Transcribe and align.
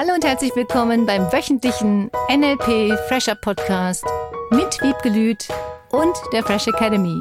Hallo 0.00 0.14
und 0.14 0.24
herzlich 0.24 0.54
willkommen 0.54 1.06
beim 1.06 1.22
wöchentlichen 1.32 2.08
NLP 2.30 2.96
Fresher 3.08 3.34
Podcast 3.34 4.04
mit 4.52 4.80
Wiebke 4.80 5.08
Lüth 5.08 5.48
und 5.90 6.14
der 6.32 6.44
Fresh 6.44 6.68
Academy. 6.68 7.20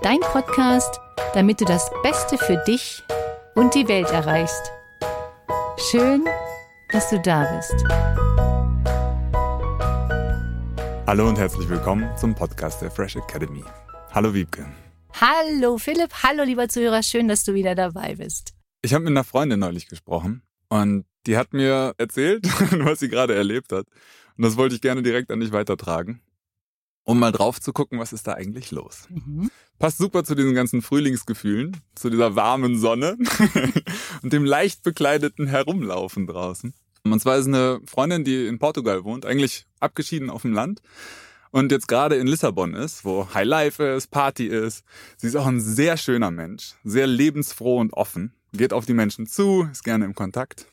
Dein 0.00 0.20
Podcast, 0.20 1.00
damit 1.34 1.60
du 1.60 1.64
das 1.64 1.90
Beste 2.04 2.38
für 2.38 2.62
dich 2.68 3.02
und 3.56 3.74
die 3.74 3.88
Welt 3.88 4.08
erreichst. 4.12 4.70
Schön, 5.90 6.24
dass 6.92 7.10
du 7.10 7.18
da 7.18 7.52
bist. 7.56 7.74
Hallo 11.08 11.28
und 11.28 11.36
herzlich 11.36 11.68
willkommen 11.68 12.08
zum 12.16 12.36
Podcast 12.36 12.80
der 12.80 12.92
Fresh 12.92 13.16
Academy. 13.16 13.64
Hallo 14.12 14.32
Wiebke. 14.32 14.68
Hallo 15.20 15.78
Philipp, 15.78 16.12
hallo 16.22 16.44
lieber 16.44 16.68
Zuhörer, 16.68 17.02
schön, 17.02 17.26
dass 17.26 17.42
du 17.42 17.54
wieder 17.54 17.74
dabei 17.74 18.14
bist. 18.14 18.54
Ich 18.82 18.94
habe 18.94 19.02
mit 19.02 19.10
einer 19.10 19.24
Freundin 19.24 19.58
neulich 19.58 19.88
gesprochen 19.88 20.42
und 20.68 21.06
die 21.26 21.36
hat 21.36 21.52
mir 21.52 21.94
erzählt, 21.98 22.46
was 22.84 23.00
sie 23.00 23.08
gerade 23.08 23.34
erlebt 23.34 23.72
hat. 23.72 23.86
Und 24.36 24.44
das 24.44 24.56
wollte 24.56 24.74
ich 24.74 24.80
gerne 24.80 25.02
direkt 25.02 25.30
an 25.30 25.40
dich 25.40 25.52
weitertragen, 25.52 26.20
um 27.04 27.18
mal 27.18 27.32
drauf 27.32 27.60
zu 27.60 27.72
gucken, 27.72 27.98
was 27.98 28.12
ist 28.12 28.26
da 28.26 28.34
eigentlich 28.34 28.70
los. 28.70 29.08
Mhm. 29.10 29.50
Passt 29.78 29.98
super 29.98 30.24
zu 30.24 30.34
diesen 30.34 30.54
ganzen 30.54 30.82
Frühlingsgefühlen, 30.82 31.76
zu 31.94 32.08
dieser 32.10 32.36
warmen 32.36 32.78
Sonne 32.78 33.18
und 34.22 34.32
dem 34.32 34.44
leicht 34.44 34.82
bekleideten 34.82 35.46
Herumlaufen 35.46 36.26
draußen. 36.26 36.74
Und 37.04 37.20
zwar 37.20 37.36
ist 37.36 37.46
eine 37.46 37.80
Freundin, 37.84 38.24
die 38.24 38.46
in 38.46 38.58
Portugal 38.58 39.04
wohnt, 39.04 39.26
eigentlich 39.26 39.66
abgeschieden 39.80 40.30
auf 40.30 40.42
dem 40.42 40.52
Land 40.52 40.80
und 41.52 41.70
jetzt 41.70 41.86
gerade 41.86 42.16
in 42.16 42.26
Lissabon 42.26 42.74
ist, 42.74 43.04
wo 43.04 43.32
High 43.34 43.46
Life 43.46 43.84
ist, 43.84 44.10
Party 44.10 44.46
ist. 44.46 44.84
Sie 45.18 45.26
ist 45.26 45.36
auch 45.36 45.46
ein 45.46 45.60
sehr 45.60 45.96
schöner 45.96 46.30
Mensch, 46.30 46.74
sehr 46.82 47.06
lebensfroh 47.06 47.78
und 47.78 47.92
offen, 47.92 48.34
geht 48.52 48.72
auf 48.72 48.86
die 48.86 48.94
Menschen 48.94 49.26
zu, 49.26 49.68
ist 49.70 49.84
gerne 49.84 50.04
im 50.06 50.14
Kontakt. 50.14 50.66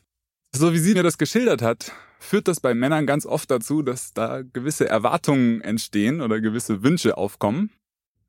So 0.52 0.72
wie 0.72 0.78
sie 0.78 0.94
mir 0.94 1.04
das 1.04 1.16
geschildert 1.16 1.62
hat, 1.62 1.92
führt 2.18 2.48
das 2.48 2.60
bei 2.60 2.74
Männern 2.74 3.06
ganz 3.06 3.24
oft 3.24 3.50
dazu, 3.50 3.82
dass 3.82 4.12
da 4.12 4.42
gewisse 4.42 4.88
Erwartungen 4.88 5.60
entstehen 5.60 6.20
oder 6.20 6.40
gewisse 6.40 6.82
Wünsche 6.82 7.16
aufkommen, 7.16 7.70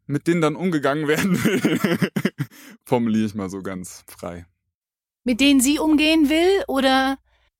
mit 0.05 0.27
denen 0.27 0.41
dann 0.41 0.55
umgegangen 0.55 1.07
werden 1.07 1.43
will. 1.43 1.97
Formuliere 2.85 3.25
ich 3.25 3.33
mal 3.33 3.49
so 3.49 3.61
ganz 3.63 4.03
frei. 4.07 4.45
Mit 5.23 5.39
denen 5.41 5.61
sie 5.61 5.79
umgehen 5.79 6.29
will 6.29 6.63
oder 6.67 7.17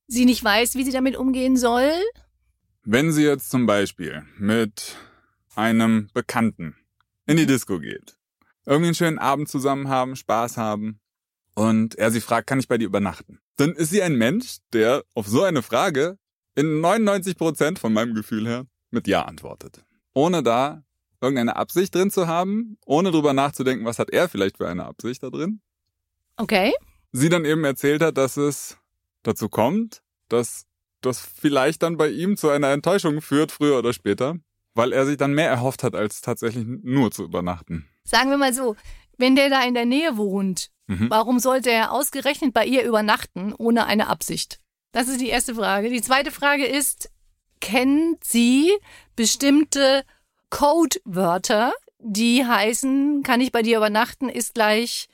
sie 0.08 0.26
nicht 0.26 0.44
weiß, 0.44 0.76
wie 0.76 0.84
sie 0.84 0.92
damit 0.92 1.16
umgehen 1.16 1.58
soll? 1.58 1.92
Wenn 2.84 3.12
sie 3.12 3.24
jetzt 3.24 3.50
zum 3.50 3.66
Beispiel 3.66 4.24
mit 4.38 4.96
einem 5.56 6.10
Bekannten 6.14 6.76
in 7.26 7.38
die 7.38 7.46
Disco 7.46 7.80
geht, 7.80 8.16
irgendwie 8.66 8.88
einen 8.88 8.96
schönen 8.96 9.20
Abend 9.20 9.50
zusammen 9.50 9.90
haben, 9.90 10.16
Spaß 10.16 10.58
haben 10.58 11.00
und 11.62 11.96
er 11.96 12.10
sie 12.10 12.22
fragt, 12.22 12.48
kann 12.48 12.60
ich 12.60 12.68
bei 12.68 12.80
dir 12.80 12.86
übernachten? 12.86 13.40
Dann 13.58 13.74
ist 13.74 13.92
sie 13.92 14.02
ein 14.02 14.16
Mensch, 14.16 14.58
der 14.74 15.04
auf 15.14 15.28
so 15.28 15.44
eine 15.44 15.62
Frage 15.62 16.18
in 16.56 16.82
99 16.82 17.38
Prozent 17.38 17.78
von 17.78 17.94
meinem 17.94 18.16
Gefühl 18.16 18.48
her 18.48 18.66
mit 18.90 19.08
Ja 19.08 19.26
antwortet. 19.26 19.86
Ohne 20.16 20.42
da 20.42 20.84
irgendeine 21.22 21.58
Absicht 21.58 21.94
drin 21.94 22.10
zu 22.10 22.26
haben, 22.26 22.78
ohne 22.86 23.12
drüber 23.12 23.34
nachzudenken, 23.34 23.86
was 23.86 24.00
hat 24.00 24.10
er 24.10 24.28
vielleicht 24.28 24.58
für 24.58 24.68
eine 24.68 24.86
Absicht 24.86 25.22
da 25.22 25.30
drin. 25.30 25.62
Okay. 26.38 26.74
Sie 27.12 27.30
dann 27.30 27.46
eben 27.46 27.64
erzählt 27.64 28.02
hat, 28.02 28.18
dass 28.18 28.38
es 28.38 28.78
dazu 29.22 29.48
kommt, 29.48 30.02
dass 30.30 30.66
das 31.02 31.20
vielleicht 31.20 31.84
dann 31.84 31.96
bei 31.96 32.10
ihm 32.10 32.38
zu 32.38 32.50
einer 32.50 32.70
Enttäuschung 32.70 33.22
führt, 33.22 33.52
früher 33.52 33.78
oder 33.78 33.94
später, 33.94 34.36
weil 34.74 34.94
er 34.94 35.06
sich 35.06 35.18
dann 35.18 35.36
mehr 35.36 35.50
erhofft 35.50 35.84
hat, 35.84 35.94
als 35.94 36.22
tatsächlich 36.22 36.66
nur 36.66 37.12
zu 37.12 37.24
übernachten. 37.24 37.88
Sagen 38.04 38.32
wir 38.32 38.38
mal 38.38 38.54
so, 38.54 38.76
wenn 39.20 39.36
der 39.36 39.52
da 39.52 39.64
in 39.64 39.76
der 39.76 39.86
Nähe 39.86 40.18
wohnt, 40.18 40.72
mhm. 40.92 41.10
warum 41.10 41.40
sollte 41.40 41.72
er 41.72 41.92
ausgerechnet 41.92 42.54
bei 42.54 42.66
ihr 42.66 42.84
übernachten 42.84 43.54
ohne 43.58 43.86
eine 43.86 44.08
Absicht? 44.08 44.60
Das 44.92 45.08
ist 45.08 45.22
die 45.22 45.30
erste 45.30 45.56
Frage. 45.56 45.90
Die 45.90 46.02
zweite 46.02 46.32
Frage 46.32 46.66
ist, 46.66 47.10
kennt 47.62 48.24
sie 48.24 48.72
bestimmte 49.16 50.04
Codewörter, 50.50 51.74
die 52.00 52.46
heißen, 52.46 53.24
kann 53.24 53.42
ich 53.42 53.52
bei 53.52 53.62
dir 53.62 53.78
übernachten, 53.78 54.28
ist 54.28 54.54
gleich 54.54 55.08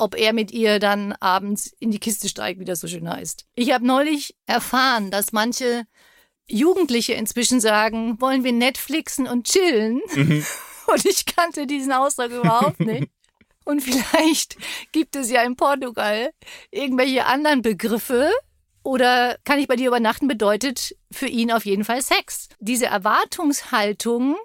ob 0.00 0.16
er 0.16 0.32
mit 0.32 0.50
ihr 0.50 0.78
dann 0.78 1.12
abends 1.20 1.74
in 1.78 1.90
die 1.90 1.98
Kiste 1.98 2.28
steigt, 2.28 2.58
wie 2.58 2.64
das 2.64 2.80
so 2.80 2.88
schön 2.88 3.08
heißt. 3.08 3.46
Ich 3.54 3.72
habe 3.72 3.86
neulich 3.86 4.34
erfahren, 4.46 5.10
dass 5.10 5.32
manche 5.32 5.84
Jugendliche 6.46 7.12
inzwischen 7.12 7.60
sagen, 7.60 8.20
wollen 8.20 8.42
wir 8.42 8.52
Netflixen 8.52 9.28
und 9.28 9.46
chillen? 9.46 10.00
Mhm. 10.14 10.44
Und 10.86 11.04
ich 11.04 11.24
kannte 11.24 11.68
diesen 11.68 11.92
Ausdruck 11.92 12.32
überhaupt 12.32 12.80
nicht. 12.80 13.12
Und 13.70 13.80
vielleicht 13.82 14.56
gibt 14.92 15.14
es 15.14 15.30
ja 15.30 15.42
in 15.42 15.54
Portugal 15.54 16.32
irgendwelche 16.70 17.26
anderen 17.26 17.62
Begriffe. 17.62 18.30
Oder 18.82 19.36
kann 19.44 19.58
ich 19.58 19.68
bei 19.68 19.76
dir 19.76 19.88
übernachten 19.88 20.26
bedeutet 20.26 20.96
für 21.12 21.26
ihn 21.26 21.52
auf 21.52 21.64
jeden 21.64 21.84
Fall 21.84 22.02
Sex. 22.02 22.48
Diese 22.58 22.86
Erwartungshaltung, 22.86 24.36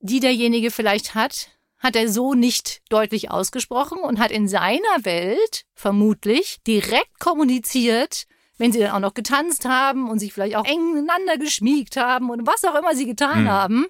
die 0.00 0.20
derjenige 0.20 0.70
vielleicht 0.70 1.14
hat, 1.14 1.48
hat 1.78 1.96
er 1.96 2.08
so 2.08 2.34
nicht 2.34 2.82
deutlich 2.88 3.30
ausgesprochen 3.30 3.98
und 3.98 4.18
hat 4.18 4.30
in 4.30 4.48
seiner 4.48 5.04
Welt 5.04 5.64
vermutlich 5.74 6.58
direkt 6.66 7.20
kommuniziert, 7.20 8.24
wenn 8.58 8.72
sie 8.72 8.80
dann 8.80 8.92
auch 8.92 9.00
noch 9.00 9.14
getanzt 9.14 9.64
haben 9.64 10.10
und 10.10 10.18
sich 10.18 10.32
vielleicht 10.32 10.56
auch 10.56 10.64
eng 10.64 10.94
miteinander 10.94 11.38
geschmiegt 11.38 11.96
haben 11.96 12.30
und 12.30 12.46
was 12.46 12.64
auch 12.64 12.74
immer 12.74 12.94
sie 12.94 13.06
getan 13.06 13.44
mhm. 13.44 13.48
haben. 13.48 13.86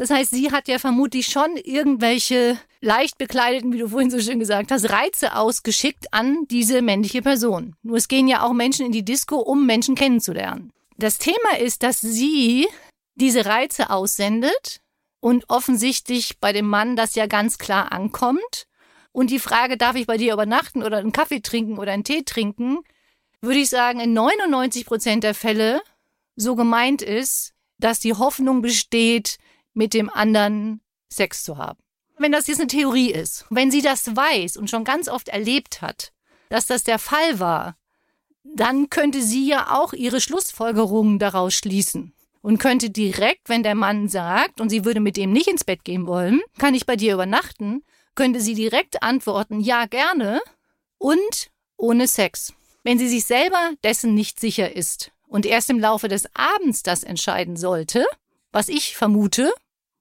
Das 0.00 0.08
heißt, 0.08 0.30
sie 0.30 0.50
hat 0.50 0.66
ja 0.66 0.78
vermutlich 0.78 1.26
schon 1.26 1.58
irgendwelche 1.58 2.58
leicht 2.80 3.18
bekleideten, 3.18 3.70
wie 3.70 3.76
du 3.76 3.88
vorhin 3.88 4.10
so 4.10 4.18
schön 4.18 4.38
gesagt 4.38 4.70
hast, 4.70 4.88
Reize 4.88 5.36
ausgeschickt 5.36 6.14
an 6.14 6.46
diese 6.50 6.80
männliche 6.80 7.20
Person. 7.20 7.76
Nur 7.82 7.98
es 7.98 8.08
gehen 8.08 8.26
ja 8.26 8.42
auch 8.42 8.54
Menschen 8.54 8.86
in 8.86 8.92
die 8.92 9.04
Disco, 9.04 9.36
um 9.36 9.66
Menschen 9.66 9.96
kennenzulernen. 9.96 10.72
Das 10.96 11.18
Thema 11.18 11.58
ist, 11.58 11.82
dass 11.82 12.00
sie 12.00 12.66
diese 13.14 13.44
Reize 13.44 13.90
aussendet 13.90 14.80
und 15.20 15.44
offensichtlich 15.50 16.40
bei 16.40 16.54
dem 16.54 16.66
Mann 16.66 16.96
das 16.96 17.14
ja 17.14 17.26
ganz 17.26 17.58
klar 17.58 17.92
ankommt. 17.92 18.68
Und 19.12 19.28
die 19.28 19.38
Frage, 19.38 19.76
darf 19.76 19.96
ich 19.96 20.06
bei 20.06 20.16
dir 20.16 20.32
übernachten 20.32 20.82
oder 20.82 20.96
einen 20.96 21.12
Kaffee 21.12 21.42
trinken 21.42 21.78
oder 21.78 21.92
einen 21.92 22.04
Tee 22.04 22.22
trinken, 22.22 22.78
würde 23.42 23.58
ich 23.58 23.68
sagen, 23.68 24.00
in 24.00 24.14
99 24.14 24.86
Prozent 24.86 25.24
der 25.24 25.34
Fälle 25.34 25.82
so 26.36 26.56
gemeint 26.56 27.02
ist, 27.02 27.52
dass 27.76 28.00
die 28.00 28.14
Hoffnung 28.14 28.62
besteht, 28.62 29.36
mit 29.74 29.94
dem 29.94 30.10
anderen 30.10 30.80
Sex 31.08 31.44
zu 31.44 31.58
haben. 31.58 31.78
Wenn 32.18 32.32
das 32.32 32.46
jetzt 32.46 32.60
eine 32.60 32.66
Theorie 32.66 33.12
ist, 33.12 33.46
wenn 33.50 33.70
sie 33.70 33.82
das 33.82 34.14
weiß 34.14 34.56
und 34.56 34.68
schon 34.68 34.84
ganz 34.84 35.08
oft 35.08 35.28
erlebt 35.28 35.80
hat, 35.80 36.12
dass 36.50 36.66
das 36.66 36.84
der 36.84 36.98
Fall 36.98 37.40
war, 37.40 37.76
dann 38.44 38.90
könnte 38.90 39.22
sie 39.22 39.46
ja 39.46 39.78
auch 39.78 39.92
ihre 39.92 40.20
Schlussfolgerungen 40.20 41.18
daraus 41.18 41.54
schließen 41.54 42.12
und 42.42 42.58
könnte 42.58 42.90
direkt, 42.90 43.48
wenn 43.48 43.62
der 43.62 43.74
Mann 43.74 44.08
sagt 44.08 44.60
und 44.60 44.70
sie 44.70 44.84
würde 44.84 45.00
mit 45.00 45.16
dem 45.16 45.32
nicht 45.32 45.48
ins 45.48 45.64
Bett 45.64 45.84
gehen 45.84 46.06
wollen, 46.06 46.40
kann 46.58 46.74
ich 46.74 46.86
bei 46.86 46.96
dir 46.96 47.14
übernachten, 47.14 47.82
könnte 48.14 48.40
sie 48.40 48.54
direkt 48.54 49.02
antworten, 49.02 49.60
ja 49.60 49.86
gerne 49.86 50.40
und 50.98 51.50
ohne 51.76 52.06
Sex. 52.06 52.52
Wenn 52.82 52.98
sie 52.98 53.08
sich 53.08 53.24
selber 53.24 53.72
dessen 53.84 54.14
nicht 54.14 54.40
sicher 54.40 54.74
ist 54.74 55.12
und 55.28 55.46
erst 55.46 55.70
im 55.70 55.78
Laufe 55.78 56.08
des 56.08 56.28
Abends 56.34 56.82
das 56.82 57.02
entscheiden 57.02 57.56
sollte, 57.56 58.04
was 58.52 58.68
ich 58.68 58.96
vermute, 58.96 59.52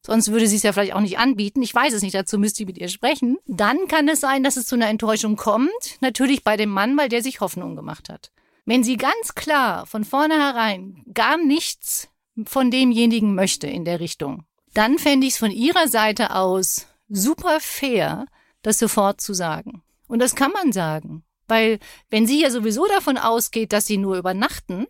sonst 0.06 0.32
würde 0.32 0.48
sie 0.48 0.56
es 0.56 0.64
ja 0.64 0.74
vielleicht 0.74 0.94
auch 0.94 1.02
nicht 1.02 1.20
anbieten, 1.20 1.62
ich 1.62 1.74
weiß 1.74 1.94
es 1.94 2.02
nicht, 2.02 2.16
dazu 2.16 2.38
müsste 2.38 2.64
ich 2.64 2.68
mit 2.68 2.78
ihr 2.78 2.90
sprechen, 2.90 3.38
dann 3.48 3.88
kann 3.88 4.08
es 4.08 4.20
sein, 4.20 4.44
dass 4.44 4.58
es 4.58 4.66
zu 4.66 4.76
einer 4.76 4.88
Enttäuschung 4.88 5.36
kommt, 5.36 5.70
natürlich 6.02 6.44
bei 6.44 6.58
dem 6.58 6.70
Mann, 6.70 6.98
weil 6.98 7.10
der 7.10 7.22
sich 7.22 7.42
Hoffnung 7.42 7.76
gemacht 7.76 8.10
hat. 8.10 8.32
Wenn 8.66 8.84
sie 8.84 8.98
ganz 8.98 9.36
klar 9.36 9.86
von 9.86 10.04
vornherein 10.04 11.04
gar 11.14 11.38
nichts 11.38 12.10
von 12.46 12.72
demjenigen 12.72 13.36
möchte 13.36 13.68
in 13.68 13.86
der 13.86 14.00
Richtung, 14.00 14.46
dann 14.74 15.00
fände 15.00 15.28
ich 15.28 15.34
es 15.34 15.40
von 15.40 15.52
ihrer 15.52 15.88
Seite 15.88 16.36
aus 16.36 16.88
super 17.10 17.60
fair, 17.60 18.26
das 18.62 18.80
sofort 18.80 19.22
zu 19.22 19.34
sagen. 19.34 19.82
Und 20.08 20.20
das 20.20 20.36
kann 20.36 20.52
man 20.52 20.72
sagen. 20.72 21.24
Weil 21.48 21.80
wenn 22.10 22.28
sie 22.28 22.42
ja 22.42 22.52
sowieso 22.52 22.86
davon 22.88 23.18
ausgeht, 23.18 23.74
dass 23.74 23.88
sie 23.88 23.98
nur 23.98 24.18
übernachten 24.18 24.86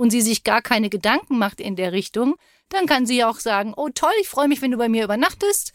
und 0.00 0.08
sie 0.08 0.22
sich 0.22 0.44
gar 0.44 0.62
keine 0.62 0.88
Gedanken 0.88 1.36
macht 1.36 1.60
in 1.60 1.76
der 1.76 1.92
Richtung, 1.92 2.36
dann 2.70 2.86
kann 2.86 3.04
sie 3.04 3.22
auch 3.22 3.38
sagen, 3.38 3.74
oh 3.76 3.90
toll, 3.94 4.14
ich 4.22 4.30
freue 4.30 4.48
mich, 4.48 4.62
wenn 4.62 4.70
du 4.70 4.78
bei 4.78 4.88
mir 4.88 5.04
übernachtest. 5.04 5.74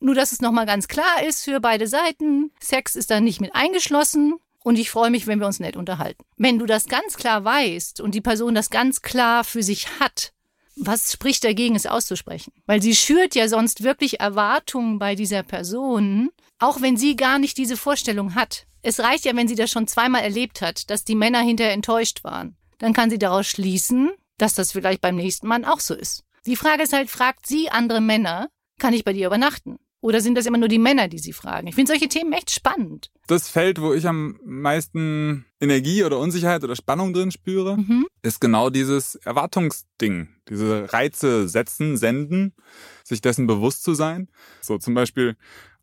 Nur, 0.00 0.14
dass 0.14 0.32
es 0.32 0.40
nochmal 0.40 0.64
ganz 0.64 0.88
klar 0.88 1.22
ist 1.28 1.44
für 1.44 1.60
beide 1.60 1.86
Seiten. 1.86 2.52
Sex 2.58 2.96
ist 2.96 3.10
da 3.10 3.20
nicht 3.20 3.42
mit 3.42 3.54
eingeschlossen. 3.54 4.36
Und 4.64 4.78
ich 4.78 4.90
freue 4.90 5.10
mich, 5.10 5.26
wenn 5.26 5.40
wir 5.40 5.46
uns 5.46 5.60
nett 5.60 5.76
unterhalten. 5.76 6.24
Wenn 6.38 6.58
du 6.58 6.64
das 6.64 6.86
ganz 6.86 7.18
klar 7.18 7.44
weißt 7.44 8.00
und 8.00 8.14
die 8.14 8.22
Person 8.22 8.54
das 8.54 8.70
ganz 8.70 9.02
klar 9.02 9.44
für 9.44 9.62
sich 9.62 9.88
hat, 10.00 10.32
was 10.74 11.12
spricht 11.12 11.44
dagegen, 11.44 11.76
es 11.76 11.84
auszusprechen? 11.84 12.54
Weil 12.64 12.80
sie 12.80 12.96
schürt 12.96 13.34
ja 13.34 13.46
sonst 13.46 13.82
wirklich 13.82 14.20
Erwartungen 14.20 14.98
bei 14.98 15.14
dieser 15.14 15.42
Person, 15.42 16.30
auch 16.58 16.80
wenn 16.80 16.96
sie 16.96 17.14
gar 17.14 17.38
nicht 17.38 17.58
diese 17.58 17.76
Vorstellung 17.76 18.34
hat. 18.34 18.66
Es 18.80 19.00
reicht 19.00 19.26
ja, 19.26 19.36
wenn 19.36 19.48
sie 19.48 19.54
das 19.54 19.70
schon 19.70 19.86
zweimal 19.86 20.22
erlebt 20.22 20.62
hat, 20.62 20.88
dass 20.88 21.04
die 21.04 21.14
Männer 21.14 21.40
hinterher 21.40 21.74
enttäuscht 21.74 22.24
waren. 22.24 22.56
Dann 22.78 22.92
kann 22.92 23.10
sie 23.10 23.18
daraus 23.18 23.46
schließen, 23.46 24.10
dass 24.38 24.54
das 24.54 24.72
vielleicht 24.72 25.00
beim 25.00 25.16
nächsten 25.16 25.46
Mann 25.46 25.64
auch 25.64 25.80
so 25.80 25.94
ist. 25.94 26.24
Die 26.46 26.56
Frage 26.56 26.82
ist 26.82 26.92
halt, 26.92 27.10
fragt 27.10 27.46
sie 27.46 27.70
andere 27.70 28.00
Männer, 28.00 28.48
kann 28.78 28.94
ich 28.94 29.04
bei 29.04 29.12
dir 29.12 29.26
übernachten? 29.26 29.78
Oder 30.00 30.20
sind 30.20 30.36
das 30.36 30.46
immer 30.46 30.58
nur 30.58 30.68
die 30.68 30.78
Männer, 30.78 31.08
die 31.08 31.18
sie 31.18 31.32
fragen? 31.32 31.66
Ich 31.66 31.74
finde 31.74 31.90
solche 31.90 32.08
Themen 32.08 32.32
echt 32.32 32.52
spannend. 32.52 33.10
Das 33.26 33.48
Feld, 33.48 33.80
wo 33.80 33.92
ich 33.92 34.06
am 34.06 34.38
meisten 34.44 35.46
Energie 35.58 36.04
oder 36.04 36.20
Unsicherheit 36.20 36.62
oder 36.62 36.76
Spannung 36.76 37.12
drin 37.12 37.32
spüre, 37.32 37.76
mhm. 37.76 38.06
ist 38.22 38.40
genau 38.40 38.70
dieses 38.70 39.16
Erwartungsding. 39.16 40.28
Diese 40.48 40.92
Reize 40.92 41.48
setzen, 41.48 41.96
senden, 41.96 42.54
sich 43.02 43.20
dessen 43.20 43.48
bewusst 43.48 43.82
zu 43.82 43.94
sein. 43.94 44.28
So 44.60 44.78
zum 44.78 44.94
Beispiel 44.94 45.36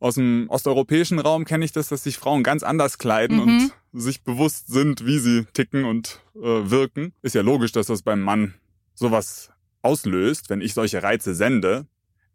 aus 0.04 0.16
dem 0.16 0.48
osteuropäischen 0.50 1.20
Raum 1.20 1.46
kenne 1.46 1.66
ich 1.66 1.72
das, 1.72 1.90
dass 1.90 2.04
sich 2.04 2.18
Frauen 2.18 2.44
ganz 2.44 2.64
anders 2.64 2.98
kleiden 2.98 3.38
mhm. 3.38 3.42
und 3.94 4.02
sich 4.02 4.24
bewusst 4.24 4.68
sind, 4.68 5.06
wie 5.06 5.20
sie 5.20 5.46
ticken 5.54 5.86
und 5.86 6.20
äh, 6.36 6.40
wirken. 6.42 7.14
Ist 7.22 7.36
ja 7.36 7.42
logisch, 7.42 7.72
dass 7.72 7.88
das 7.88 8.02
beim 8.02 8.22
Mann 8.22 8.56
sowas 8.96 9.52
auslöst, 9.82 10.50
wenn 10.50 10.62
ich 10.62 10.74
solche 10.74 11.04
Reize 11.04 11.34
sende 11.34 11.88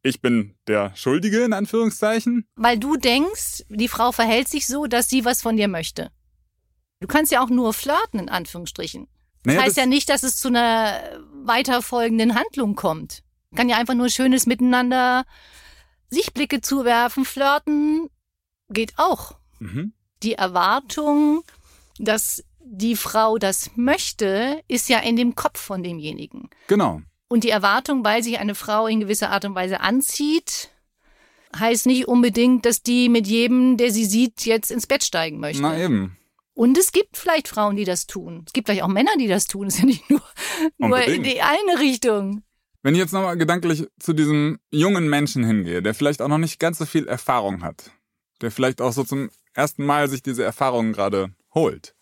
ich 0.03 0.20
bin 0.20 0.55
der 0.67 0.94
Schuldige 0.94 1.44
in 1.44 1.53
Anführungszeichen. 1.53 2.47
Weil 2.56 2.79
du 2.79 2.97
denkst, 2.97 3.65
die 3.69 3.88
Frau 3.88 4.12
verhält 4.12 4.49
sich 4.49 4.67
so, 4.67 4.87
dass 4.87 5.09
sie 5.09 5.25
was 5.25 5.43
von 5.43 5.56
dir 5.56 5.69
möchte. 5.69 6.11
Du 7.00 7.06
kannst 7.06 7.32
ja 7.32 7.43
auch 7.43 7.50
nur 7.50 7.73
flirten 7.73 8.20
in 8.20 8.29
Anführungsstrichen. 8.29 9.06
Das 9.44 9.55
naja, 9.55 9.61
heißt 9.61 9.76
das 9.76 9.85
ja 9.85 9.87
nicht, 9.87 10.09
dass 10.09 10.23
es 10.23 10.37
zu 10.37 10.49
einer 10.49 11.00
weiterfolgenden 11.44 12.35
Handlung 12.35 12.75
kommt. 12.75 13.23
Kann 13.55 13.69
ja 13.69 13.76
einfach 13.76 13.94
nur 13.94 14.09
schönes 14.09 14.47
Miteinander, 14.47 15.25
sich 16.10 16.32
Blicke 16.32 16.60
zuwerfen, 16.60 17.25
flirten, 17.25 18.10
geht 18.70 18.94
auch. 18.96 19.37
Mhm. 19.58 19.93
Die 20.22 20.34
Erwartung, 20.34 21.43
dass 21.99 22.44
die 22.60 22.96
Frau 22.96 23.38
das 23.38 23.70
möchte, 23.76 24.62
ist 24.69 24.88
ja 24.88 24.99
in 24.99 25.16
dem 25.16 25.34
Kopf 25.34 25.60
von 25.60 25.82
demjenigen. 25.82 26.50
Genau. 26.66 27.00
Und 27.28 27.44
die 27.44 27.50
Erwartung, 27.50 28.05
weil 28.05 28.22
sich 28.22 28.38
eine 28.38 28.55
Frau 28.55 28.87
in 28.87 29.00
gewisser 29.00 29.31
Art 29.31 29.44
und 29.44 29.55
Weise 29.55 29.81
anzieht, 29.81 30.70
heißt 31.56 31.87
nicht 31.87 32.08
unbedingt, 32.08 32.64
dass 32.66 32.82
die 32.82 33.08
mit 33.08 33.26
jedem, 33.26 33.76
der 33.76 33.90
sie 33.90 34.05
sieht, 34.05 34.44
jetzt 34.44 34.70
ins 34.70 34.87
Bett 34.87 35.05
steigen 35.05 35.38
möchte. 35.38 35.62
Na 35.62 35.78
eben. 35.78 36.16
Und 36.55 36.76
es 36.76 36.90
gibt 36.90 37.16
vielleicht 37.16 37.49
Frauen, 37.49 37.76
die 37.76 37.84
das 37.84 38.06
tun. 38.06 38.43
Es 38.46 38.52
gibt 38.52 38.66
vielleicht 38.66 38.82
auch 38.82 38.88
Männer, 38.88 39.12
die 39.19 39.28
das 39.28 39.46
tun. 39.46 39.69
Es 39.69 39.75
ist 39.75 39.81
ja 39.81 39.87
nicht 39.87 40.10
nur, 40.10 40.22
nur 40.78 41.00
in 41.02 41.22
die 41.22 41.40
eine 41.40 41.78
Richtung. 41.78 42.43
Wenn 42.82 42.94
ich 42.94 43.00
jetzt 43.00 43.12
nochmal 43.12 43.36
gedanklich 43.36 43.86
zu 43.98 44.12
diesem 44.12 44.58
jungen 44.70 45.08
Menschen 45.08 45.44
hingehe, 45.44 45.82
der 45.82 45.94
vielleicht 45.94 46.22
auch 46.22 46.28
noch 46.28 46.38
nicht 46.38 46.60
ganz 46.60 46.78
so 46.78 46.86
viel 46.86 47.08
Erfahrung 47.08 47.62
hat, 47.62 47.90
der 48.40 48.50
vielleicht 48.50 48.80
auch 48.80 48.92
so 48.92 49.04
zum 49.04 49.30
ersten 49.54 49.84
Mal 49.84 50.08
sich 50.08 50.22
diese 50.22 50.44
Erfahrungen 50.44 50.92
gerade 50.92 51.34
holt. 51.54 51.94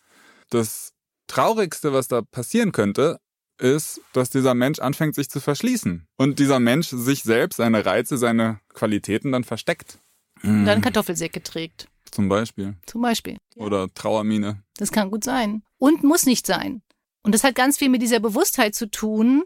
Das 0.49 0.93
Traurigste, 1.27 1.93
was 1.93 2.07
da 2.07 2.21
passieren 2.21 2.71
könnte, 2.71 3.19
ist, 3.59 4.01
dass 4.13 4.29
dieser 4.29 4.53
Mensch 4.53 4.79
anfängt, 4.79 5.15
sich 5.15 5.29
zu 5.29 5.39
verschließen. 5.39 6.07
Und 6.15 6.39
dieser 6.39 6.59
Mensch 6.59 6.89
sich 6.89 7.23
selbst, 7.23 7.57
seine 7.57 7.85
Reize, 7.85 8.17
seine 8.17 8.59
Qualitäten 8.73 9.31
dann 9.31 9.43
versteckt. 9.43 9.99
Und 10.43 10.65
dann 10.65 10.81
Kartoffelsäcke 10.81 11.41
trägt. 11.41 11.87
Zum 12.11 12.29
Beispiel. 12.29 12.75
Zum 12.85 13.01
Beispiel. 13.01 13.37
Oder 13.55 13.91
Trauermine. 13.93 14.63
Das 14.77 14.91
kann 14.91 15.09
gut 15.09 15.23
sein. 15.23 15.63
Und 15.79 16.03
muss 16.03 16.25
nicht 16.25 16.45
sein. 16.45 16.81
Und 17.23 17.33
das 17.33 17.43
hat 17.43 17.55
ganz 17.55 17.77
viel 17.77 17.89
mit 17.89 18.01
dieser 18.01 18.19
Bewusstheit 18.19 18.75
zu 18.75 18.89
tun. 18.89 19.43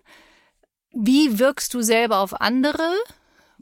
Wie 0.93 1.39
wirkst 1.39 1.73
du 1.73 1.81
selber 1.81 2.19
auf 2.19 2.39
andere? 2.41 2.93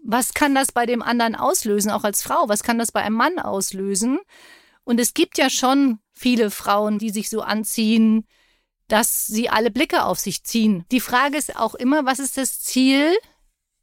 Was 0.03 0.33
kann 0.33 0.55
das 0.55 0.71
bei 0.71 0.85
dem 0.85 1.01
anderen 1.01 1.35
auslösen, 1.35 1.91
auch 1.91 2.03
als 2.03 2.23
Frau? 2.23 2.49
Was 2.49 2.63
kann 2.63 2.79
das 2.79 2.91
bei 2.91 3.01
einem 3.01 3.15
Mann 3.15 3.39
auslösen? 3.39 4.19
Und 4.83 4.99
es 4.99 5.13
gibt 5.13 5.37
ja 5.37 5.49
schon 5.49 5.99
viele 6.13 6.51
Frauen, 6.51 6.97
die 6.97 7.09
sich 7.09 7.29
so 7.29 7.41
anziehen, 7.41 8.25
dass 8.87 9.27
sie 9.27 9.49
alle 9.49 9.71
Blicke 9.71 10.03
auf 10.03 10.19
sich 10.19 10.43
ziehen. 10.43 10.85
Die 10.91 10.99
Frage 10.99 11.37
ist 11.37 11.55
auch 11.55 11.75
immer, 11.75 12.05
was 12.05 12.19
ist 12.19 12.37
das 12.37 12.59
Ziel 12.59 13.15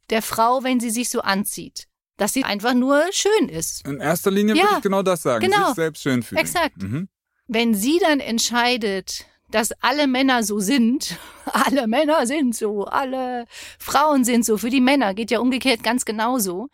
der 0.09 0.21
Frau, 0.21 0.63
wenn 0.63 0.79
sie 0.79 0.89
sich 0.89 1.09
so 1.09 1.21
anzieht? 1.21 1.87
Dass 2.17 2.33
sie 2.33 2.43
einfach 2.43 2.73
nur 2.73 3.03
schön 3.11 3.47
ist. 3.47 3.87
In 3.87 3.99
erster 3.99 4.31
Linie 4.31 4.55
ja, 4.55 4.63
würde 4.63 4.75
ich 4.77 4.83
genau 4.83 5.03
das 5.03 5.21
sagen. 5.21 5.49
Genau. 5.49 5.67
Sich 5.67 5.75
selbst 5.75 6.01
schön 6.01 6.23
fühlen. 6.23 6.41
Exakt. 6.41 6.81
Mhm. 6.81 7.07
Wenn 7.47 7.73
sie 7.73 7.99
dann 7.99 8.19
entscheidet, 8.19 9.25
dass 9.49 9.71
alle 9.81 10.07
Männer 10.07 10.43
so 10.43 10.59
sind, 10.59 11.17
alle 11.45 11.87
Männer 11.87 12.27
sind 12.27 12.55
so, 12.55 12.85
alle 12.85 13.45
Frauen 13.79 14.23
sind 14.23 14.45
so, 14.45 14.57
für 14.57 14.69
die 14.69 14.81
Männer 14.81 15.13
geht 15.13 15.31
ja 15.31 15.39
umgekehrt 15.39 15.83
ganz 15.83 16.05
genauso, 16.05 16.67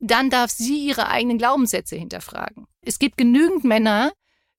dann 0.00 0.30
darf 0.30 0.50
sie 0.50 0.86
ihre 0.86 1.08
eigenen 1.08 1.38
Glaubenssätze 1.38 1.96
hinterfragen. 1.96 2.66
Es 2.82 2.98
gibt 2.98 3.16
genügend 3.16 3.64
Männer, 3.64 4.12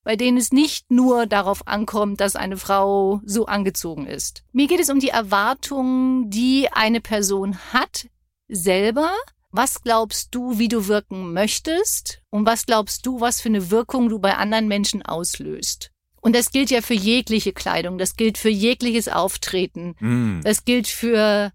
bei 0.04 0.16
denen 0.16 0.38
es 0.38 0.52
nicht 0.52 0.92
nur 0.92 1.26
darauf 1.26 1.68
ankommt, 1.68 2.22
dass 2.22 2.36
eine 2.36 2.58
Frau 2.58 3.22
so 3.26 3.48
angezogen 3.48 4.06
ist. 4.06 4.44
Mir 4.54 4.68
geht 4.68 4.80
es 4.80 4.90
um 4.90 5.00
die 5.00 5.10
Erwartungen, 5.10 6.30
die 6.30 6.70
eine 6.72 7.02
Person 7.02 7.58
hat, 7.74 8.08
selber. 8.48 9.12
Was 9.50 9.82
glaubst 9.82 10.36
du, 10.36 10.60
wie 10.60 10.68
du 10.68 10.88
wirken 10.88 11.34
möchtest? 11.34 12.22
Und 12.30 12.46
was 12.46 12.66
glaubst 12.66 13.06
du, 13.06 13.20
was 13.20 13.42
für 13.42 13.50
eine 13.50 13.72
Wirkung 13.72 14.10
du 14.10 14.20
bei 14.20 14.36
anderen 14.36 14.68
Menschen 14.68 15.02
auslöst? 15.02 15.92
Und 16.26 16.36
das 16.36 16.50
gilt 16.50 16.72
ja 16.72 16.82
für 16.82 16.96
jegliche 16.96 17.54
Kleidung, 17.54 18.00
das 18.00 18.16
gilt 18.16 18.40
für 18.40 18.50
jegliches 18.50 19.08
Auftreten, 19.08 19.94
mm. 20.00 20.42
das 20.44 20.66
gilt 20.66 20.88
für 20.88 21.52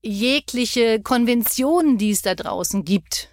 jegliche 0.00 1.02
Konventionen, 1.02 1.98
die 1.98 2.12
es 2.12 2.22
da 2.22 2.34
draußen 2.34 2.86
gibt. 2.86 3.28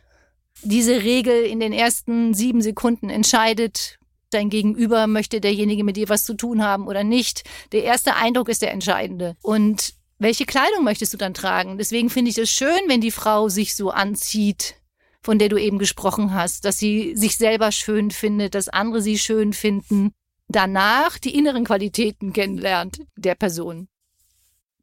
Diese 0.63 1.01
Regel 1.01 1.45
in 1.45 1.61
den 1.61 1.71
ersten 1.71 2.33
sieben 2.33 2.61
Sekunden 2.61 3.09
entscheidet, 3.09 3.99
dein 4.31 4.49
Gegenüber 4.49 5.07
möchte 5.07 5.39
derjenige 5.39 5.85
mit 5.85 5.95
dir 5.95 6.09
was 6.09 6.25
zu 6.25 6.33
tun 6.33 6.61
haben 6.61 6.87
oder 6.87 7.05
nicht. 7.05 7.45
Der 7.71 7.85
erste 7.85 8.17
Eindruck 8.17 8.49
ist 8.49 8.61
der 8.61 8.73
entscheidende. 8.73 9.37
Und 9.41 9.93
welche 10.19 10.45
Kleidung 10.45 10.83
möchtest 10.83 11.13
du 11.13 11.17
dann 11.17 11.33
tragen? 11.33 11.77
Deswegen 11.77 12.09
finde 12.09 12.31
ich 12.31 12.37
es 12.37 12.51
schön, 12.51 12.81
wenn 12.87 12.99
die 12.99 13.11
Frau 13.11 13.47
sich 13.47 13.77
so 13.77 13.91
anzieht, 13.91 14.75
von 15.23 15.39
der 15.39 15.47
du 15.47 15.55
eben 15.55 15.79
gesprochen 15.79 16.33
hast, 16.33 16.65
dass 16.65 16.77
sie 16.77 17.15
sich 17.15 17.37
selber 17.37 17.71
schön 17.71 18.11
findet, 18.11 18.55
dass 18.55 18.67
andere 18.67 19.01
sie 19.01 19.17
schön 19.17 19.53
finden. 19.53 20.11
Danach 20.47 21.17
die 21.17 21.35
inneren 21.35 21.65
Qualitäten 21.65 22.33
kennenlernt 22.33 23.01
der 23.15 23.35
Person. 23.35 23.87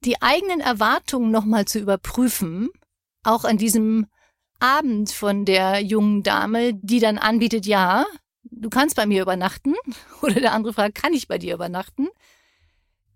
Die 0.05 0.21
eigenen 0.21 0.61
Erwartungen 0.61 1.31
nochmal 1.31 1.67
zu 1.67 1.79
überprüfen, 1.79 2.71
auch 3.23 3.45
an 3.45 3.57
diesem 3.57 4.07
Abend 4.59 5.13
von 5.13 5.45
der 5.45 5.81
jungen 5.81 6.23
Dame, 6.23 6.75
die 6.75 6.99
dann 6.99 7.19
anbietet, 7.19 7.67
ja, 7.67 8.07
du 8.43 8.71
kannst 8.71 8.97
bei 8.97 9.07
mir 9.07 9.23
übernachten. 9.23 9.75
Oder 10.23 10.35
der 10.35 10.53
andere 10.53 10.73
fragt, 10.73 10.97
kann 10.97 11.13
ich 11.13 11.29
bei 11.29 11.39
dir 11.39 11.55
übernachten? 11.55 12.09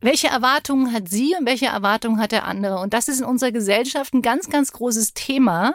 Welche 0.01 0.29
Erwartungen 0.29 0.93
hat 0.93 1.09
sie 1.09 1.35
und 1.39 1.47
welche 1.47 1.67
Erwartungen 1.67 2.21
hat 2.21 2.31
der 2.31 2.45
andere? 2.45 2.79
Und 2.79 2.95
das 2.95 3.09
ist 3.09 3.21
in 3.21 3.27
unserer 3.27 3.51
Gesellschaft 3.51 4.15
ein 4.15 4.23
ganz, 4.23 4.51
ganz 4.51 4.73
großes 4.73 5.15
Thema, 5.15 5.75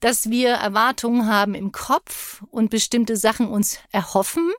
dass 0.00 0.30
wir 0.30 0.50
Erwartungen 0.50 1.26
haben 1.26 1.54
im 1.54 1.72
Kopf 1.72 2.42
und 2.50 2.70
bestimmte 2.70 3.16
Sachen 3.16 3.48
uns 3.48 3.78
erhoffen 3.90 4.52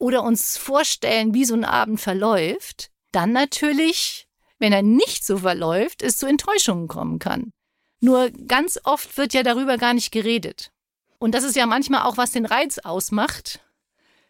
oder 0.00 0.24
uns 0.24 0.56
vorstellen, 0.56 1.34
wie 1.34 1.44
so 1.44 1.54
ein 1.54 1.64
Abend 1.64 2.00
verläuft. 2.00 2.90
Dann 3.12 3.32
natürlich, 3.32 4.26
wenn 4.58 4.72
er 4.72 4.82
nicht 4.82 5.24
so 5.24 5.38
verläuft, 5.38 6.02
es 6.02 6.16
zu 6.16 6.26
Enttäuschungen 6.26 6.88
kommen 6.88 7.20
kann. 7.20 7.52
Nur 8.00 8.30
ganz 8.30 8.80
oft 8.82 9.16
wird 9.18 9.34
ja 9.34 9.42
darüber 9.42 9.76
gar 9.76 9.94
nicht 9.94 10.10
geredet. 10.10 10.72
Und 11.18 11.34
das 11.34 11.44
ist 11.44 11.54
ja 11.54 11.66
manchmal 11.66 12.02
auch, 12.06 12.16
was 12.16 12.32
den 12.32 12.46
Reiz 12.46 12.78
ausmacht, 12.78 13.60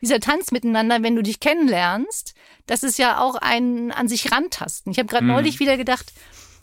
dieser 0.00 0.18
Tanz 0.18 0.50
miteinander, 0.50 1.02
wenn 1.02 1.14
du 1.14 1.22
dich 1.22 1.40
kennenlernst, 1.40 2.34
das 2.66 2.82
ist 2.82 2.98
ja 2.98 3.20
auch 3.20 3.36
ein 3.36 3.92
an 3.92 4.08
sich 4.08 4.32
rantasten. 4.32 4.90
Ich 4.90 4.98
habe 4.98 5.08
gerade 5.08 5.24
mhm. 5.24 5.32
neulich 5.32 5.60
wieder 5.60 5.76
gedacht, 5.76 6.12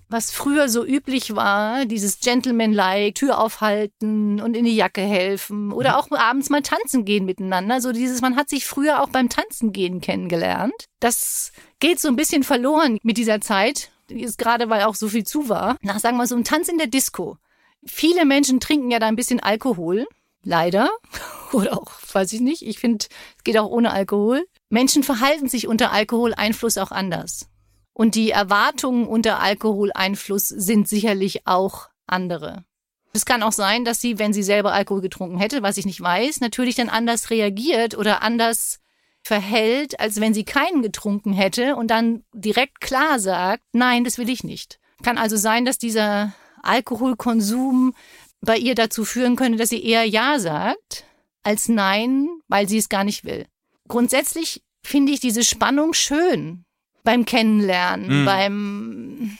was 0.09 0.31
früher 0.31 0.69
so 0.69 0.85
üblich 0.85 1.35
war, 1.35 1.85
dieses 1.85 2.19
Gentleman-like, 2.19 3.15
Tür 3.15 3.39
aufhalten 3.39 4.39
und 4.41 4.55
in 4.55 4.65
die 4.65 4.75
Jacke 4.75 5.01
helfen 5.01 5.71
oder 5.71 5.91
mhm. 5.91 5.95
auch 5.95 6.11
abends 6.11 6.49
mal 6.49 6.61
tanzen 6.61 7.03
gehen 7.05 7.25
miteinander. 7.25 7.81
So 7.81 7.91
dieses, 7.91 8.21
man 8.21 8.35
hat 8.35 8.49
sich 8.49 8.65
früher 8.65 9.01
auch 9.01 9.09
beim 9.09 9.29
Tanzen 9.29 9.73
gehen 9.73 9.99
kennengelernt. 9.99 10.85
Das 10.99 11.51
geht 11.79 11.99
so 11.99 12.07
ein 12.07 12.15
bisschen 12.15 12.43
verloren 12.43 12.97
mit 13.03 13.17
dieser 13.17 13.41
Zeit. 13.41 13.91
Ist 14.09 14.37
gerade, 14.37 14.69
weil 14.69 14.83
auch 14.83 14.95
so 14.95 15.09
viel 15.09 15.25
zu 15.25 15.49
war. 15.49 15.75
Nach, 15.81 15.99
sagen 15.99 16.17
wir 16.17 16.27
so, 16.27 16.35
ein 16.35 16.45
Tanz 16.45 16.69
in 16.69 16.77
der 16.77 16.87
Disco. 16.87 17.37
Viele 17.85 18.25
Menschen 18.25 18.59
trinken 18.59 18.89
ja 18.91 18.99
da 18.99 19.07
ein 19.07 19.17
bisschen 19.17 19.41
Alkohol. 19.41 20.07
Leider. 20.43 20.89
Oder 21.51 21.77
auch, 21.77 21.91
weiß 22.13 22.31
ich 22.31 22.39
nicht. 22.39 22.61
Ich 22.61 22.79
finde, 22.79 23.05
es 23.37 23.43
geht 23.43 23.57
auch 23.57 23.69
ohne 23.69 23.91
Alkohol. 23.91 24.45
Menschen 24.69 25.03
verhalten 25.03 25.49
sich 25.49 25.67
unter 25.67 25.91
Alkoholeinfluss 25.91 26.77
auch 26.77 26.91
anders. 26.91 27.49
Und 27.97 28.13
die 28.13 28.29
Erwartungen 28.29 29.07
unter 29.07 29.39
Alkoholeinfluss 29.39 30.49
sind 30.49 30.87
sicherlich 30.87 31.47
auch 31.47 31.89
andere. 32.05 32.63
Es 33.11 33.25
kann 33.25 33.41
auch 33.41 33.51
sein, 33.51 33.85
dass 33.85 33.99
sie, 33.99 34.19
wenn 34.19 34.33
sie 34.33 34.43
selber 34.43 34.71
Alkohol 34.71 35.01
getrunken 35.01 35.39
hätte, 35.39 35.63
was 35.63 35.77
ich 35.77 35.87
nicht 35.87 35.99
weiß, 35.99 36.39
natürlich 36.39 36.75
dann 36.75 36.89
anders 36.89 37.31
reagiert 37.31 37.97
oder 37.97 38.21
anders 38.21 38.77
verhält, 39.23 39.99
als 39.99 40.21
wenn 40.21 40.35
sie 40.35 40.45
keinen 40.45 40.83
getrunken 40.83 41.33
hätte 41.33 41.75
und 41.75 41.87
dann 41.87 42.23
direkt 42.33 42.81
klar 42.81 43.19
sagt, 43.19 43.63
nein, 43.73 44.03
das 44.03 44.19
will 44.19 44.29
ich 44.29 44.43
nicht. 44.43 44.79
Kann 45.01 45.17
also 45.17 45.35
sein, 45.35 45.65
dass 45.65 45.79
dieser 45.79 46.33
Alkoholkonsum 46.61 47.95
bei 48.41 48.57
ihr 48.59 48.75
dazu 48.75 49.05
führen 49.05 49.35
könnte, 49.35 49.57
dass 49.57 49.69
sie 49.69 49.83
eher 49.83 50.03
Ja 50.03 50.37
sagt 50.37 51.03
als 51.41 51.67
Nein, 51.67 52.27
weil 52.47 52.69
sie 52.69 52.77
es 52.77 52.89
gar 52.89 53.03
nicht 53.03 53.23
will. 53.23 53.47
Grundsätzlich 53.87 54.61
finde 54.83 55.13
ich 55.13 55.19
diese 55.19 55.43
Spannung 55.43 55.95
schön 55.95 56.66
beim 57.07 57.23
Kennenlernen, 57.23 58.21
mhm. 58.21 58.25
beim 58.25 59.37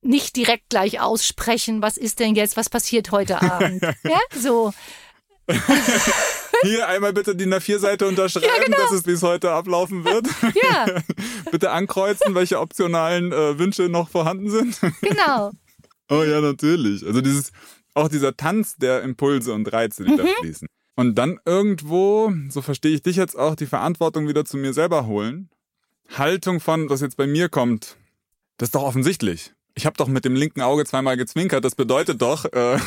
nicht 0.00 0.34
direkt 0.34 0.70
gleich 0.70 0.98
aussprechen, 0.98 1.82
was 1.82 1.98
ist 1.98 2.20
denn 2.20 2.34
jetzt, 2.34 2.56
was 2.56 2.70
passiert 2.70 3.10
heute 3.10 3.42
Abend. 3.42 3.82
ja, 3.82 4.18
so. 4.34 4.72
Hier 6.62 6.88
einmal 6.88 7.12
bitte 7.12 7.36
die 7.36 7.44
A4-Seite 7.44 8.06
unterschreiben, 8.06 8.46
ja, 8.46 8.64
genau. 8.64 8.78
dass 8.78 8.92
es 8.92 9.06
wie 9.06 9.10
es 9.10 9.22
heute 9.22 9.50
ablaufen 9.50 10.06
wird. 10.06 10.26
Ja. 10.62 10.86
bitte 11.50 11.70
ankreuzen, 11.70 12.34
welche 12.34 12.58
optionalen 12.60 13.30
äh, 13.30 13.58
Wünsche 13.58 13.90
noch 13.90 14.08
vorhanden 14.08 14.50
sind. 14.50 14.80
Genau. 15.02 15.52
oh 16.08 16.22
ja, 16.22 16.40
natürlich. 16.40 17.04
Also 17.04 17.20
dieses, 17.20 17.52
auch 17.92 18.08
dieser 18.08 18.38
Tanz 18.38 18.76
der 18.76 19.02
Impulse 19.02 19.52
und 19.52 19.70
Reize, 19.70 20.04
die 20.04 20.12
mhm. 20.12 20.16
da 20.16 20.24
fließen. 20.40 20.66
Und 20.94 21.14
dann 21.16 21.38
irgendwo, 21.44 22.32
so 22.48 22.62
verstehe 22.62 22.94
ich 22.94 23.02
dich 23.02 23.16
jetzt 23.16 23.38
auch, 23.38 23.54
die 23.54 23.66
Verantwortung 23.66 24.28
wieder 24.28 24.46
zu 24.46 24.56
mir 24.56 24.72
selber 24.72 25.06
holen. 25.06 25.50
Haltung 26.14 26.60
von, 26.60 26.88
was 26.88 27.00
jetzt 27.00 27.16
bei 27.16 27.26
mir 27.26 27.48
kommt, 27.48 27.96
das 28.58 28.68
ist 28.68 28.74
doch 28.74 28.82
offensichtlich 28.82 29.52
ich 29.76 29.84
habe 29.84 29.96
doch 29.96 30.08
mit 30.08 30.24
dem 30.24 30.34
linken 30.34 30.62
Auge 30.62 30.86
zweimal 30.86 31.16
gezwinkert. 31.18 31.64
Das 31.64 31.74
bedeutet 31.74 32.22
doch, 32.22 32.46
äh, 32.46 32.78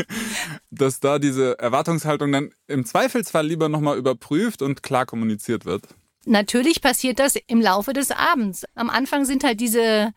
dass 0.70 1.00
da 1.00 1.18
diese 1.18 1.58
Erwartungshaltung 1.58 2.30
dann 2.30 2.54
im 2.68 2.86
Zweifelsfall 2.86 3.46
lieber 3.46 3.68
nochmal 3.68 3.98
überprüft 3.98 4.62
und 4.62 4.82
klar 4.82 5.06
kommuniziert 5.06 5.64
wird. 5.64 5.88
Natürlich 6.24 6.80
passiert 6.80 7.18
das 7.18 7.34
im 7.48 7.60
Laufe 7.60 7.92
des 7.92 8.12
Abends. 8.12 8.64
Am 8.74 8.90
Anfang 8.90 9.24
sind 9.24 9.42
halt 9.42 9.60
diese 9.60 10.12